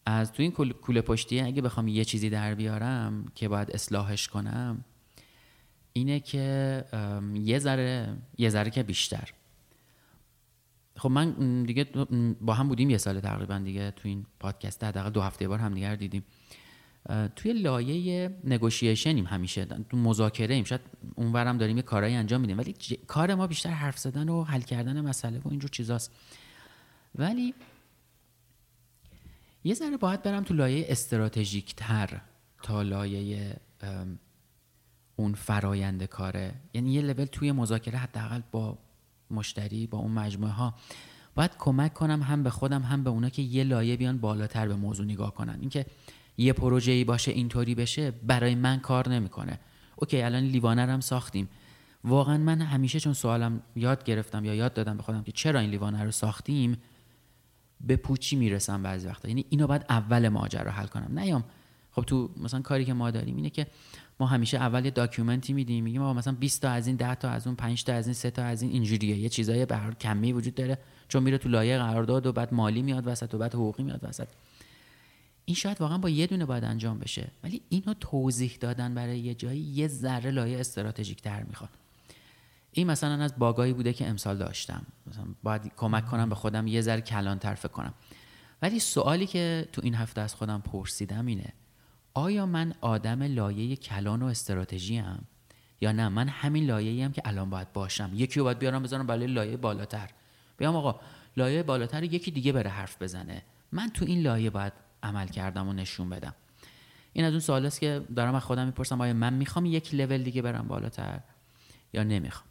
[0.07, 4.84] از تو این کوله پشتی اگه بخوام یه چیزی در بیارم که باید اصلاحش کنم
[5.93, 6.84] اینه که
[7.34, 9.32] یه ذره یه ذره که بیشتر.
[10.97, 11.84] خب من دیگه
[12.41, 14.84] با هم بودیم یه سال تقریبا دیگه تو این پادکست.
[14.84, 16.24] حداقل دو هفته بار هم دیگر دیدیم.
[17.36, 19.64] توی لایه نگوشیشنیم همیشه.
[19.64, 20.80] تو مذاکره ایم شاید
[21.14, 22.59] اونورم داریم یه کارهایی انجام میدیم.
[22.59, 22.74] ولی
[23.07, 26.12] کار ما بیشتر حرف زدن و حل کردن مسئله و اینجور چیزاست.
[27.14, 27.54] ولی
[29.64, 32.20] یه ذره باید برم تو لایه استراتژیک تر
[32.62, 33.57] تا لایه
[35.16, 36.54] اون فرایند کاره.
[36.74, 38.78] یعنی یه لول توی مذاکره حداقل با
[39.30, 40.74] مشتری با اون مجموعه ها
[41.34, 44.74] باید کمک کنم هم به خودم هم به اونا که یه لایه بیان بالاتر به
[44.74, 45.59] موضوع نگاه کنن.
[45.61, 45.86] اینکه
[46.39, 49.61] یه پروژه ای باشه اینطوری بشه برای من کار نمی‌کنه.
[49.97, 51.49] اوکی الان لیوانه هم ساختیم.
[52.05, 55.70] واقعا من همیشه چون سوالم یاد گرفتم یا یاد دادم به خودم که چرا این
[55.70, 56.76] لیوانه رو ساختیم
[57.80, 59.28] به پوچی می‌رسم بعضی وقتا.
[59.28, 61.18] یعنی اینو باید اول ماجرا حل کنم.
[61.18, 61.45] نیام
[61.93, 63.66] خب تو مثلا کاری که ما داریم اینه که
[64.20, 67.28] ما همیشه اول یه داکیومنتی میدیم میگیم ما مثلا 20 تا از این 10 تا
[67.28, 69.16] از اون 5 تا از این 3 تا از این اینجوریه.
[69.16, 70.78] یه چیزای به هر کمی وجود داره
[71.09, 74.28] چون میره تو لایه قرارداد و بعد مالی میاد وسط و بعد حقوقی میاد وسط.
[75.49, 77.30] این شاید واقعا با یه دونه باید انجام بشه.
[77.44, 81.70] ولی اینو توضیح دادن برای یه جایی یه ذره لایه استراتژیک تر می‌خواد.
[82.72, 84.86] این مثلا از باگایی بوده که امسال داشتم.
[85.07, 87.94] مثلا باید کمک کنم به خودم یه ذره کلان فکر کنم.
[88.62, 91.53] ولی سوالی که تو این هفته از خودم پرسیدم اینه
[92.14, 95.18] آیا من آدم لایه کلان و استراتژی هم
[95.80, 98.11] یا نه؟ من همین لایه هم که الان باید باشم.
[98.14, 100.11] یکی رو باید بیارم بذارم برای لایه بالاتر.
[100.59, 101.01] بیام آقا
[101.36, 103.42] لایه بالاتر یکی دیگه بره حرف بزنه.
[103.72, 104.72] من تو این لایه باید
[105.03, 106.34] عمل کردم و نشون بدم.
[107.12, 110.22] این از اون سوال است که دارم از خودم می‌پرسم آیا من می‌خوام یک لول
[110.22, 111.20] دیگه برم بالاتر
[111.92, 112.49] یا نمی‌خوام؟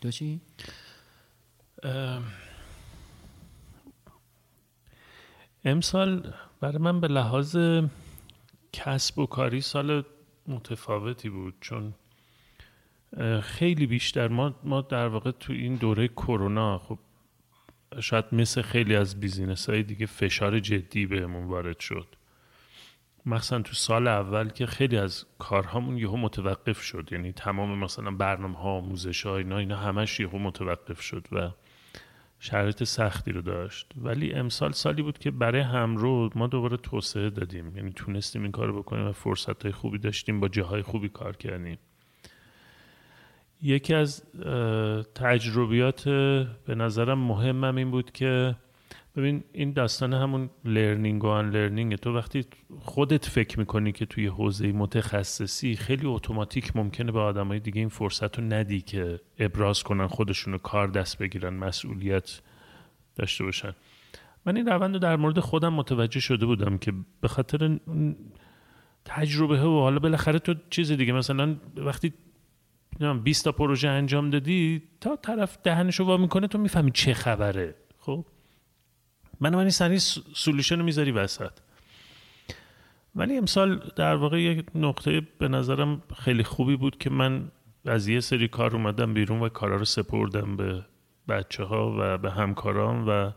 [0.00, 0.40] تو چی؟
[5.64, 7.56] امسال برای من به لحاظ
[8.72, 10.04] کسب و کاری سال
[10.46, 11.94] متفاوتی بود چون
[13.42, 14.28] خیلی بیشتر.
[14.28, 16.98] ما, ما در واقع تو این دوره کرونا خب
[18.00, 22.06] شاید مثل خیلی از بیزینس های دیگه فشار جدی بهمون وارد شد.
[23.26, 27.08] مثلا تو سال اول که خیلی از کارهامون یهو متوقف شد.
[27.12, 31.50] یعنی تمام مثلا برنامه ها آموزش ها اینا اینا همش یهو متوقف شد و
[32.38, 33.92] شرایط سختی رو داشت.
[33.96, 37.76] ولی امسال سالی بود که برای همرو ما دوباره توسعه دادیم.
[37.76, 41.78] یعنی تونستیم این کار بکنیم و فرصت های خوبی داشتیم با جاهای خوبی کار کردیم.
[43.62, 44.22] یکی از
[45.14, 46.08] تجربیات
[46.66, 48.56] به نظرم مهمم این بود که
[49.16, 52.44] ببین این داستان همون learning و unlearning تو وقتی
[52.80, 58.38] خودت فکر می‌کنی که توی حوزه متخصصی خیلی اتوماتیک ممکنه به آدمای دیگه این فرصت
[58.38, 62.40] رو ندی که ابراز کنن خودشونو کار دست بگیرن مسئولیت
[63.16, 63.74] داشته باشن.
[64.46, 67.78] من این روند رو در مورد خودم متوجه شده بودم که به خاطر
[69.04, 72.12] تجربه و حالا بالاخره تو چیز دیگه مثلا وقتی
[73.00, 77.74] 20 تا پروژه انجام دادی تا طرف دهنشو وا می‌کنه تو می‌فهمی چه خبره.
[77.98, 78.24] خب؟
[79.40, 79.98] من من سری
[80.34, 81.52] سولوشن رو می‌ذاری وسط.
[83.16, 87.50] ولی امسال در واقع یک نقطه به نظرم خیلی خوبی بود که من
[87.86, 90.84] از یه سری کار اومدم بیرون و کارا رو سپردم به
[91.28, 93.30] بچه ها و به همکاران و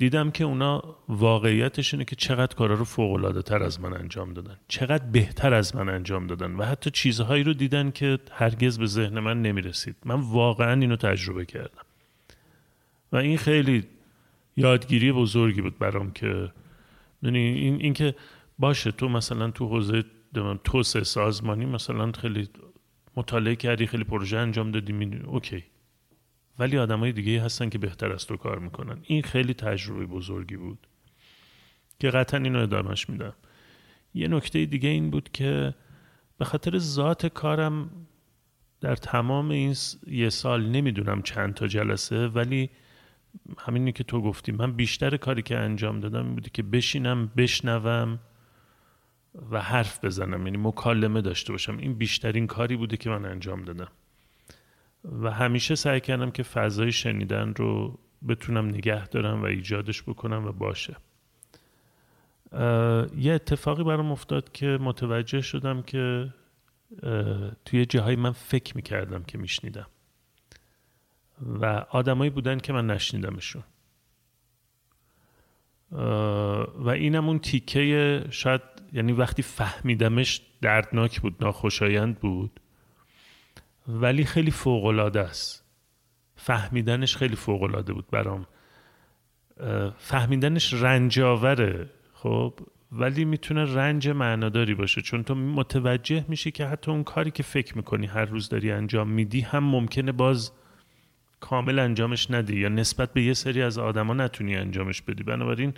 [0.00, 4.56] دیدم که اونا واقعیتش اینه که چقدر کارا رو فوق تر از من انجام دادن.
[4.68, 9.20] چقدر بهتر از من انجام دادن و حتی چیزهایی رو دیدن که هرگز به ذهن
[9.20, 9.96] من نمی‌رسید.
[10.04, 11.84] من واقعا اینو تجربه کردم.
[13.12, 13.84] و این خیلی
[14.56, 16.52] یادگیری بزرگی بود برام که
[17.22, 18.14] یعنی این اینکه
[18.58, 20.04] باشه تو مثلا تو حوزه
[20.64, 22.48] توسعه سازمانی مثلا خیلی
[23.16, 25.20] مطالعه کردی خیلی پروژه انجام دادی.
[25.26, 25.64] اوکی.
[26.60, 28.98] ولی آدمای دیگه هستن که بهتر از تو کار می‌کنن.
[29.02, 30.86] این خیلی تجربه بزرگی بود
[31.98, 33.32] که قطعا اینو ادامهش میدم.
[34.14, 35.74] یه نکته دیگه این بود که
[36.38, 37.90] به خاطر ذات کارم
[38.80, 39.74] در تمام این
[40.06, 42.70] یه سال نمی‌دونم چند تا جلسه ولی
[43.58, 48.18] همینی که تو گفتی من بیشتر کاری که انجام دادم بودی که بشینم بشنوم
[49.50, 51.78] و حرف بزنم یعنی مکالمه داشته باشم.
[51.78, 53.88] این بیشترین کاری بوده که من انجام دادم.
[55.04, 57.98] و همیشه سعی کردم که فضای شنیدن رو
[58.28, 60.96] بتونم نگه دارم و ایجادش بکنم و باشه.
[63.16, 66.34] یه اتفاقی برام افتاد که متوجه شدم که
[67.64, 69.86] توی جاهایی من فکر می‌کردم که میشنیدم.
[71.42, 73.62] و آدمایی بودن که من نشنیدمشون.
[76.78, 82.59] و اینم اون تیکه شاید یعنی وقتی فهمیدمش دردناک بود ناخوشایند بود.
[83.92, 85.64] ولی خیلی فوقالعاده است.
[86.36, 88.46] فهمیدنش خیلی فوقالعاده بود برام.
[89.98, 92.54] فهمیدنش رنجاوره خب؟
[92.92, 95.02] ولی می‌تونه رنج معناداری باشه.
[95.02, 99.08] چون تو متوجه میشی که حتی اون کاری که فکر می‌کنی هر روز داری انجام
[99.08, 100.52] میدی هم ممکنه باز
[101.40, 105.22] کامل انجامش ندی یا نسبت به یه سری از آدما نتونی انجامش بدی.
[105.22, 105.74] بنابراین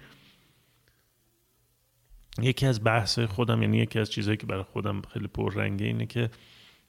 [2.43, 6.31] یکی از بحث خودم یعنی یکی از چیزهایی که برای خودم خیلی پررنگه اینه که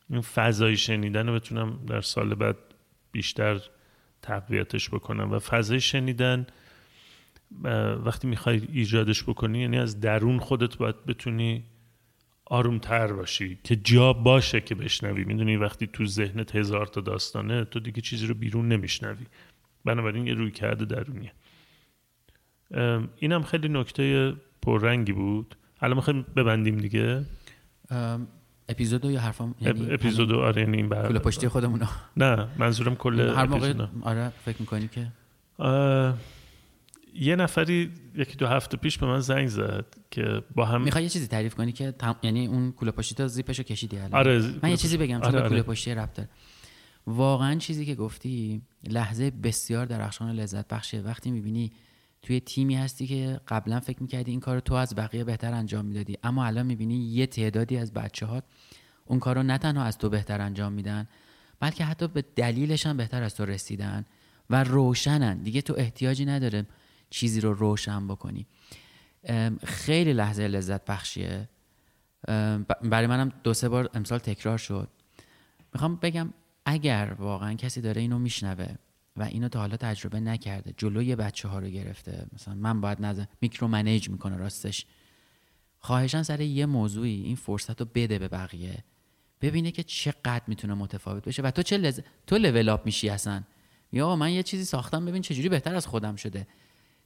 [0.09, 2.57] این فضای شنیدن رو بتونم در سال بعد
[3.11, 3.61] بیشتر
[4.21, 5.31] تقویتش بکنم.
[5.31, 6.47] و فضای شنیدن
[8.05, 11.63] وقتی می‌خوای ایجادش بکنی یعنی از درون خودت باید بتونی
[12.45, 15.23] آرومتر باشی که جا باشه که بشنوی.
[15.23, 19.25] می‌دونی وقتی تو ذهنت هزار تا داستانه تو دیگه چیزی رو بیرون نمیشنوی.
[19.85, 21.31] بنابراین یه روی کرده درونیه
[23.17, 25.55] اینم خیلی نکته پررنگی بود.
[25.81, 27.25] الان می‌خوایم ببندیم دیگه؟
[28.69, 31.85] اپیزودو یا حرفم یعنی اپیزودو آره یعنی این کل پشتی خودمونو.
[32.17, 35.07] نه منظورم کل هر موقع آره فکر می‌کنی که؟
[37.15, 41.09] یه نفری یکی دو هفته پیش به من زنگ زد که با هم می‌خوای یه
[41.09, 42.15] چیزی تعریف کنی که تم...
[42.23, 45.39] یعنی اون کوله پشتی تا زیپشو کشیدی الان؟ آره من یه چیزی بگم چون آره,
[45.39, 45.49] آره.
[45.49, 46.29] کوله پشتی ربط داره.
[47.07, 51.71] واقعا چیزی که گفتی لحظه بسیار درخشان و لذت بخشه وقتی می‌بینی
[52.23, 56.17] توی تیمی هستی که قبلا فکر می‌کردی این کار تو از بقیه بهتر انجام می‌دادی.
[56.23, 58.43] اما الان می‌بینی یه تعدادی از بچه ها
[59.05, 61.07] اون کار رو نه تنها از تو بهتر انجام میدن
[61.59, 64.05] بلکه حتی به دلیلش هم بهتر از تو رسیدن
[64.49, 65.37] و روشنن.
[65.37, 66.65] دیگه تو احتیاجی نداره
[67.09, 68.45] چیزی رو روشن بکنی.
[69.63, 71.49] خیلی لحظه لذت بخشیه.
[72.81, 74.89] برای منم دو سه بار امسال تکرار شد.
[75.73, 76.33] می‌خوام بگم
[76.65, 78.75] اگر واقعا کسی داره اینو میشنوه
[79.17, 80.73] و اینو تا حالا تجربه نکرده.
[80.77, 82.25] جلوی بچه ها رو گرفته.
[82.33, 84.85] مثلا من باید نظر میکرو منیج می‌کنه راستش.
[85.79, 88.83] خواهشان سر یه موضوعی این فرصت رو بده به بقیه.
[89.41, 91.41] ببینه که چقدر می‌تونه متفاوت بشه.
[91.41, 91.99] و تو چه لز...
[92.27, 93.43] تو لول اپ میشی اصلا؟
[93.91, 96.47] یا من یه چیزی ساختم ببین چجوری بهتر از خودم شده.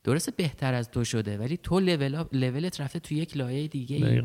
[0.03, 4.23] درسته بهتر از تو شده ولی تو لول لولت رفته تو یک لایه دیگه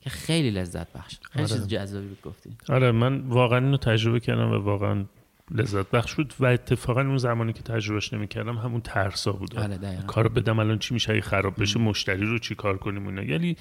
[0.00, 1.18] که خیلی لذت بخش.
[1.32, 1.54] خیلی آره.
[1.54, 2.56] چیز جذابی بود گفتی.
[2.68, 5.04] آره من واقعا اینو تجربه کردم و واقعا
[5.50, 9.56] لذت بخش بود و اتفاقا اون زمانی که تجربهش نمی‌کردم همون ترسا بود.
[9.56, 13.56] آره کارو بدم الان چی میشه؟ خراب بشه مشتری رو چی کار کنیم اون یعنی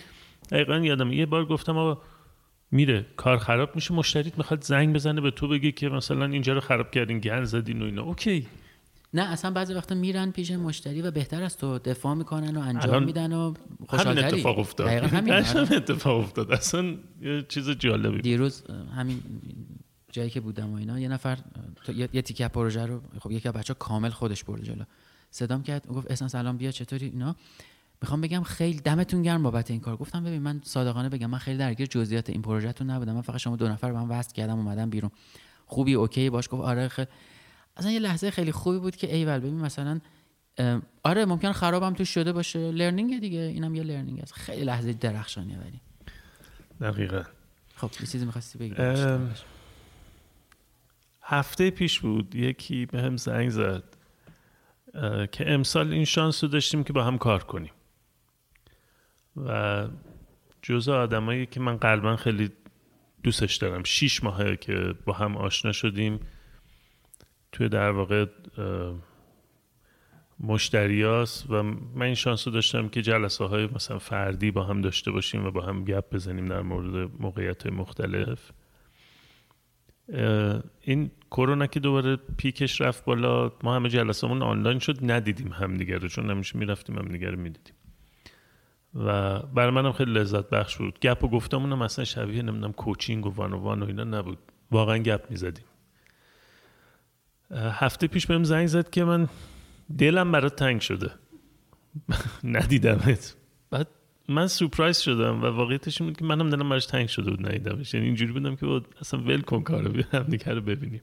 [0.52, 2.02] دقیقا یادم یه بار گفتم آقا
[2.72, 6.60] میره کار خراب میشه مشتریت می‌خواد زنگ بزنه به تو بگه که مثلا اینجا رو
[6.60, 8.02] خراب کردین گن زدین و اینا.
[8.02, 8.48] اوکی.
[9.14, 13.04] نه اصلا بعضی وقتا میرن پیش مشتری و بهتر از تو دفاع می‌کنن و انجام
[13.04, 13.54] میدن و
[13.88, 14.24] خوشحالتری.
[14.24, 14.88] همین اتفاق افتاد.
[14.88, 15.62] همین آره.
[15.78, 16.52] اتفاق افتاد.
[16.52, 18.64] اصلا یه چیز جالبی دیروز
[18.98, 19.22] همین
[20.12, 21.38] جایی که بودم و اینا یه نفر
[21.90, 24.84] یه تیکه پروژه رو خب یکی از بچه‌ها کامل خودش برد جلو.
[25.32, 27.36] صدام کرد گفت احسان سلام بیا چطوری؟ اینا.
[28.02, 29.98] می‌خوام بگم خیلی دمتون گرم بابت این کار.
[29.98, 33.14] گفتم ببین من صادقانه بگم من خیلی درگیر جزئیات این پروژهتون نبودم.
[33.14, 35.12] من فقط شما دو نفر با هم وصل کردم اومدم بیرون.
[35.66, 36.50] خوبی اوکی باش.
[36.50, 37.08] گفت آره خیلی
[37.78, 40.00] اصلا یه لحظه خیلی خوبی بود که ایول ببین مثلا
[41.04, 42.72] آره ممکن خرابم توش شده باشه.
[42.72, 43.40] لرنینگ دیگه.
[43.40, 44.34] اینم یه لرنینگ است.
[44.34, 45.82] خیلی لحظه درخشانی ولی.
[46.82, 47.24] دقیقا.
[47.76, 48.76] خب یه چیزی می‌خواستی بگی؟
[51.24, 53.84] هفته پیش بود یکی به هم زنگ زد
[55.32, 57.72] که امسال این شانس رو داشتیم که با هم کار کنیم.
[59.38, 59.88] و
[60.62, 62.52] جزء آدمایی که من قلبا خیلی
[63.24, 63.84] دوستش دارم.
[63.84, 66.20] شیش ماهه که با هم آشنا شدیم.
[67.52, 68.26] توی در واقع
[70.40, 75.12] مشتریاس و من این شانس رو داشتم که جلسه های مثلا فردی با هم داشته
[75.12, 78.52] باشیم و با هم گپ بزنیم در مورد موقعیت مختلف.
[80.82, 86.08] این کرونا که دوباره پیکش رفت بالا ما همه جلسمون آنلاین شد ندیدیم همدیگه رو
[86.08, 87.74] چون همیشه می‌رفتیم همدیگه رو می‌دیدیم.
[88.96, 91.00] و برای منم خیلی لذت بخش بود.
[91.00, 94.38] گپ و گفتمونم اصلا شبیه نمی‌دونم کوچینگ و وان و وان و اینا نبود.
[94.72, 95.66] واقعا گپ می‌زدیم.
[97.52, 99.28] هفته پیش بهم زنگ زد که من
[99.98, 101.12] دلم برات تنگ شده.
[102.44, 103.36] ندیدمت.
[103.70, 103.88] بعد
[104.30, 107.94] من سورپرایز شدم و واقعیتش این بود که منم دلم براش تنگ شده بود ندیدمش.
[107.94, 111.02] یعنی اینجوری بودم که بود اصلا ول کن کارو بیا هم رو ببینیم.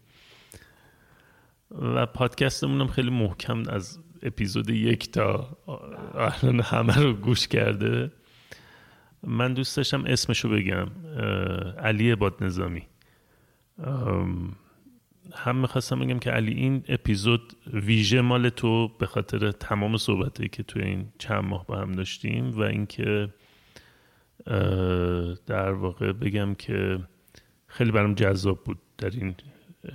[1.70, 5.56] و پادکستمونم خیلی محکم از اپیزود یک تا
[6.14, 8.12] الان همه رو گوش کرده.
[9.22, 10.88] من دوست داشتم اسمشو بگم
[11.78, 12.82] علی باد نظامی
[15.34, 20.62] هم می‌خواستم بگم که علی این اپیزود ویژه مال تو به خاطر تمام صحبتهایی که
[20.62, 23.28] تو این چند ماه با هم داشتیم و اینکه
[25.46, 26.98] در واقع بگم که
[27.66, 29.34] خیلی برام جذاب بود در این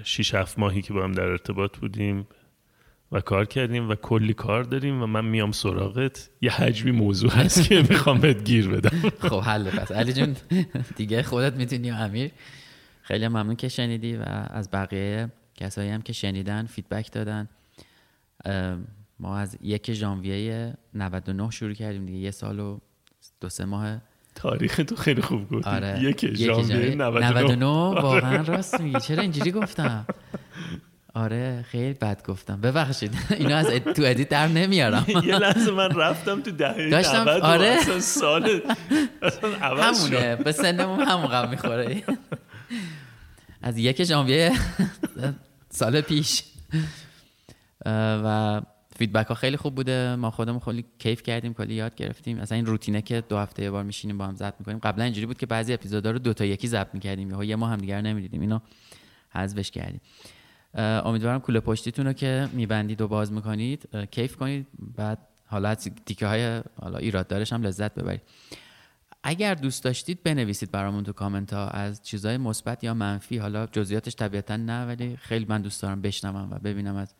[0.03, 2.27] شیش هفت ماهی که با هم در ارتباط بودیم
[3.11, 6.29] و کار کردیم و کلی کار داریم و من میام سراغت.
[6.41, 9.09] یه حجمی موضوع هست که می‌خوام بهت گیر بدم.
[9.19, 9.91] خب حله پس.
[9.91, 10.35] علی جون
[10.95, 12.31] دیگه خودت می‌تونی امیر.
[13.05, 17.49] خیلی ممنون که شنیدی و از بقیه کسایی هم که شنیدن feedback دادن.
[19.19, 22.19] ما از یک ژانویه 99 شروع کردیم دیگه.
[22.19, 22.79] یه سال و
[23.41, 23.97] دو سه ماه.
[24.35, 25.69] تاریخ تو خیلی خوب گفتی.
[25.69, 25.99] آره.
[26.01, 28.99] یک ژانویه 99 99 واقعا راست میگی.
[28.99, 30.05] چرا اینجوری گفتم؟
[31.13, 32.61] آره خیلی بد گفتم.
[32.61, 33.17] ببخشید.
[33.29, 35.05] اینا از تو edit در نمیارم.
[35.25, 37.99] یه لحظه من رفتم تو دهه داشتم؟ آره.
[37.99, 38.61] سال
[39.61, 40.35] همونه.
[40.35, 42.03] به سنمون همون قم می‌خوره.
[43.61, 44.51] از یک ژانویه
[45.69, 46.43] سال پیش.
[47.85, 48.61] و
[48.97, 50.15] فیدبک ها خیلی خوب بوده.
[50.15, 52.39] ما خودمون خیلی کیف کردیم کلی یاد گرفتیم.
[52.39, 54.77] اصلا این روتینه که دو هفته یه بار میشینیم با هم ضبط می‌کنیم.
[54.77, 57.41] قبلا اینجوری بود که بعضی اپیزودا رو دو تا یکی ضبط می‌کردیم.
[57.41, 58.41] یه ما هم دیگر نمی‌دیدیم.
[58.41, 58.59] اینو
[59.29, 60.01] حذفش کردیم.
[60.77, 64.67] امیدوارم کوله پشتیتون رو که میبندید و باز می‌کنید کیف کنید.
[64.97, 68.21] بعد حالا تیکه های حالا ایراد دارش هم لذت ببرید.
[69.27, 73.37] اگر دوست داشتید بنویسید برامون تو کامنت ها از چیزهای مثبت یا منفی.
[73.37, 77.15] حالا جزئیاتش طبیعتا نه ولی خیلی من دوست دارم بشنوم و ببینم از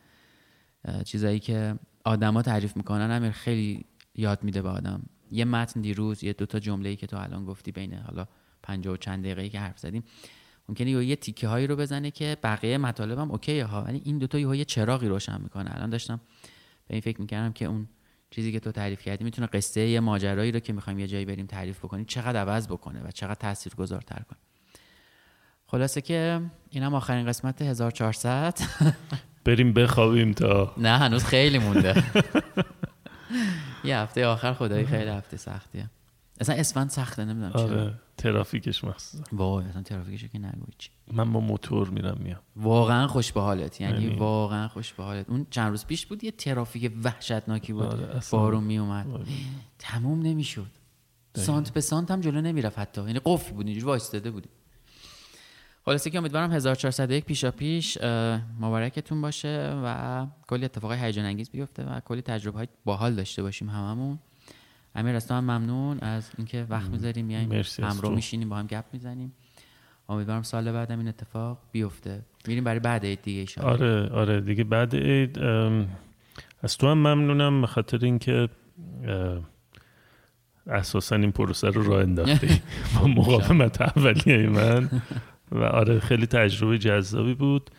[1.05, 3.11] چیزایی که آدما تعریف می‌کنن.
[3.11, 3.85] امیر خیلی
[4.15, 5.03] یاد میده به آدم.
[5.31, 8.27] یه متن دیروز یه دوتا جمله ای که تو الان گفتی بین حالا
[8.63, 10.03] پنجاه و چند دقیقه که حرف زدیم
[10.69, 13.81] ممکنه یه تیکه هایی رو بزنه که بقیه مطالبم اوکی ها.
[13.81, 15.75] ولی این دوتا یه چراغی روشن می‌کنه.
[15.75, 16.21] الان داشتم
[16.87, 17.87] به این فکر می‌کردم که اون
[18.35, 21.45] چیزی که تو تعریف کردی می‌تونه قصه یه ماجرایی رو که می‌خوایم یه جایی بریم
[21.45, 24.39] تعریف بکنیم چقدر عوض بکنه و چقدر تاثیرگذارتر کنه.
[25.67, 28.57] خلاصه که اینم آخرین قسمت 1400
[29.45, 30.73] بریم بخوابیم تا.
[30.77, 32.03] نه هنوز خیلی مونده.
[33.83, 35.89] یه هفته آخر خدایی خیلی هفته سختیه.
[36.41, 41.39] اصلا اسفند سخته نمی‌دونم آره ترافیکش مخصوصا وای اصلا ترافیکش که نگوی چی من با
[41.39, 45.85] موتور میرم میام واقعا خوش به حالت یعنی واقعا خوش به حالت اون چند روز
[45.85, 49.25] پیش بود یه ترافیک وحشتناکی بود آره بارون می اومد آره.
[49.79, 50.71] تموم نمی‌شد
[51.35, 54.49] سانت به سانت هم جلو نمی‌رفت حتی یعنی قفل بود اینجوری وایستاده بودی
[55.85, 57.97] خلاصه که امیدوارم 1401 پیشا پیش
[58.59, 63.69] مبارکتون باشه و کلی اتفاقای هیجان انگیز بیفته و کلی تجربه های باحال داشته باشیم
[63.69, 64.19] هممون
[64.95, 67.25] امیر از هم ممنون از اینکه وقت می‌ذاریم.
[67.25, 69.33] میایم همراه میشینیم با هم گپ می‌زنیم.
[70.09, 72.21] امیدوارم سال بعدم این اتفاق بیفته.
[72.47, 75.39] میریم برای بعد عید دیگه ایشان آره آره دیگه بعد عید
[76.61, 78.49] از تو هم ممنونم به خاطر اینکه
[80.67, 82.47] اساسا این پروسه رو راه انداختی.
[83.01, 84.89] با مقاومت اولیه من.
[85.51, 87.71] و آره خیلی تجربه جذابی بود.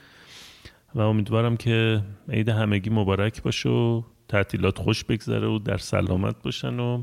[0.94, 6.80] و امیدوارم که عید همگی مبارک باشه و تعطیلات خوش بگذره و در سلامت باشن
[6.80, 7.02] و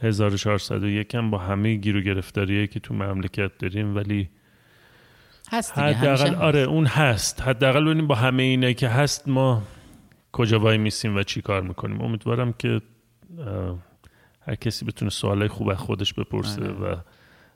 [0.00, 4.28] 1401 هم با همه گیر و گرفتاریه که تو مملکت داریم ولی
[5.52, 7.42] هست حداقل آره اون هست.
[7.42, 9.62] حداقل ببینیم با همه اینه که هست ما
[10.32, 12.00] کجا وای میسیم و چی کار می‌کنیم.
[12.00, 12.80] امیدوارم که
[14.40, 16.72] هر کسی بتونه سوالای خوب از خودش بپرسه آره.
[16.72, 16.96] و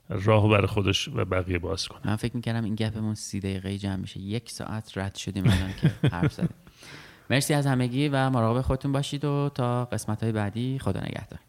[0.08, 2.00] راهو برای خودش و بقیه باز کنه.
[2.04, 4.20] من فکر می‌کردم این گپمون سی دقیقه جمع میشه.
[4.20, 6.54] یک ساعت رد شدیم الان که حرف زدیم.
[7.30, 11.40] مرسی از همگی و مراقب خودتون باشید و تا قسمت های بعدی خدا نگهدار.